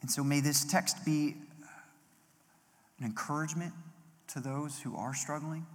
And 0.00 0.10
so 0.10 0.24
may 0.24 0.40
this 0.40 0.64
text 0.64 1.04
be 1.04 1.36
an 2.98 3.04
encouragement 3.04 3.74
to 4.28 4.40
those 4.40 4.80
who 4.80 4.96
are 4.96 5.14
struggling 5.14 5.66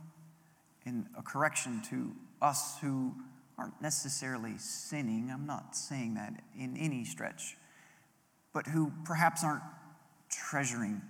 and 0.86 1.06
a 1.18 1.22
correction 1.22 1.82
to 1.90 2.12
us 2.42 2.80
who 2.80 3.14
aren't 3.58 3.80
necessarily 3.82 4.58
sinning. 4.58 5.30
I'm 5.32 5.46
not 5.46 5.76
saying 5.76 6.16
that 6.16 6.34
in 6.58 6.76
any 6.78 7.06
stretch, 7.06 7.56
but 8.54 8.68
who 8.68 8.92
perhaps 9.06 9.44
aren't 9.44 9.64
treasuring 10.30 11.02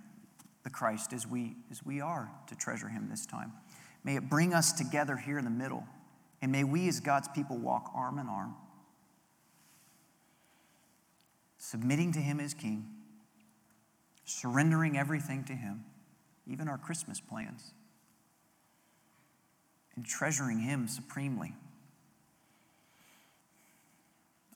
the 0.64 0.70
Christ 0.70 1.14
as 1.14 1.26
we, 1.26 1.56
as 1.72 1.84
we 1.84 2.02
are 2.02 2.32
to 2.48 2.56
treasure 2.56 2.88
him 2.88 3.08
this 3.10 3.26
time. 3.26 3.54
May 4.04 4.16
it 4.16 4.30
bring 4.30 4.54
us 4.54 4.72
together 4.72 5.18
here 5.18 5.38
in 5.38 5.46
the 5.46 5.52
middle, 5.52 5.86
and 6.42 6.52
may 6.52 6.64
we 6.64 6.88
as 6.88 7.00
God's 7.00 7.28
people 7.30 7.58
walk 7.58 7.92
arm 7.96 8.20
in 8.20 8.28
arm, 8.28 8.56
submitting 11.58 12.12
to 12.14 12.20
him 12.20 12.40
as 12.40 12.54
king 12.54 12.86
surrendering 14.32 14.98
everything 14.98 15.44
to 15.46 15.54
Him, 15.54 15.84
even 16.48 16.68
our 16.68 16.78
Christmas 16.78 17.20
plans, 17.20 17.74
and 19.96 20.06
treasuring 20.06 20.60
Him 20.60 20.88
supremely, 20.88 21.54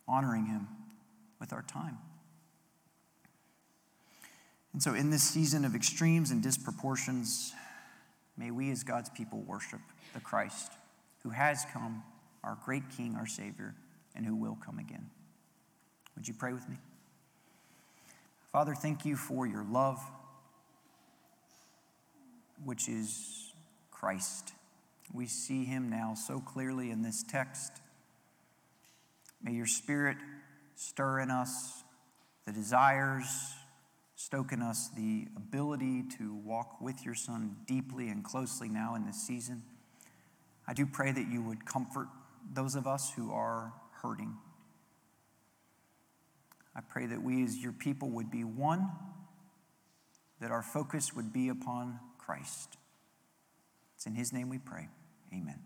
honoring 0.07 0.45
Him 0.45 0.67
with 1.39 1.51
our 1.51 1.63
time. 1.63 1.97
And 4.75 4.83
so, 4.83 4.93
in 4.93 5.09
this 5.09 5.23
season 5.23 5.63
of 5.63 5.73
extremes 5.73 6.31
and 6.31 6.43
disproportions, 6.43 7.53
may 8.37 8.51
we 8.51 8.71
as 8.71 8.83
God's 8.83 9.09
people 9.09 9.39
worship 9.47 9.79
the 10.13 10.19
Christ 10.19 10.73
who 11.23 11.29
has 11.29 11.65
come, 11.71 12.03
our 12.43 12.57
great 12.65 12.83
King, 12.89 13.15
our 13.15 13.25
Savior, 13.25 13.73
and 14.17 14.25
who 14.25 14.35
will 14.35 14.57
come 14.65 14.77
again. 14.77 15.09
Would 16.17 16.27
you 16.27 16.33
pray 16.33 16.51
with 16.51 16.67
me? 16.67 16.75
Father, 18.51 18.75
thank 18.75 19.05
you 19.05 19.15
for 19.15 19.47
your 19.47 19.63
love, 19.63 20.01
which 22.65 22.89
is 22.89 23.53
Christ. 23.91 24.51
We 25.13 25.25
see 25.25 25.63
him 25.63 25.89
now 25.89 26.15
so 26.15 26.41
clearly 26.41 26.91
in 26.91 27.01
this 27.01 27.23
text. 27.23 27.71
May 29.41 29.53
your 29.53 29.67
spirit 29.67 30.17
stir 30.75 31.21
in 31.21 31.31
us 31.31 31.85
the 32.45 32.51
desires, 32.51 33.55
stoke 34.15 34.51
in 34.51 34.61
us 34.61 34.89
the 34.95 35.27
ability 35.35 36.03
to 36.17 36.33
walk 36.33 36.79
with 36.81 37.05
your 37.05 37.15
Son 37.15 37.57
deeply 37.67 38.09
and 38.09 38.23
closely 38.23 38.69
now 38.69 38.95
in 38.95 39.05
this 39.05 39.21
season. 39.21 39.63
I 40.67 40.73
do 40.73 40.85
pray 40.85 41.11
that 41.11 41.27
you 41.29 41.41
would 41.41 41.65
comfort 41.65 42.07
those 42.53 42.75
of 42.75 42.87
us 42.87 43.11
who 43.15 43.31
are 43.31 43.73
hurting. 44.01 44.35
I 46.75 46.81
pray 46.81 47.05
that 47.05 47.21
we 47.21 47.43
as 47.43 47.57
your 47.57 47.71
people 47.71 48.09
would 48.11 48.31
be 48.31 48.43
one, 48.43 48.89
that 50.41 50.51
our 50.51 50.63
focus 50.63 51.15
would 51.15 51.31
be 51.31 51.49
upon 51.49 51.99
Christ. 52.17 52.77
It's 53.95 54.05
in 54.05 54.15
his 54.15 54.33
name 54.33 54.49
we 54.49 54.57
pray. 54.57 54.89
Amen. 55.33 55.59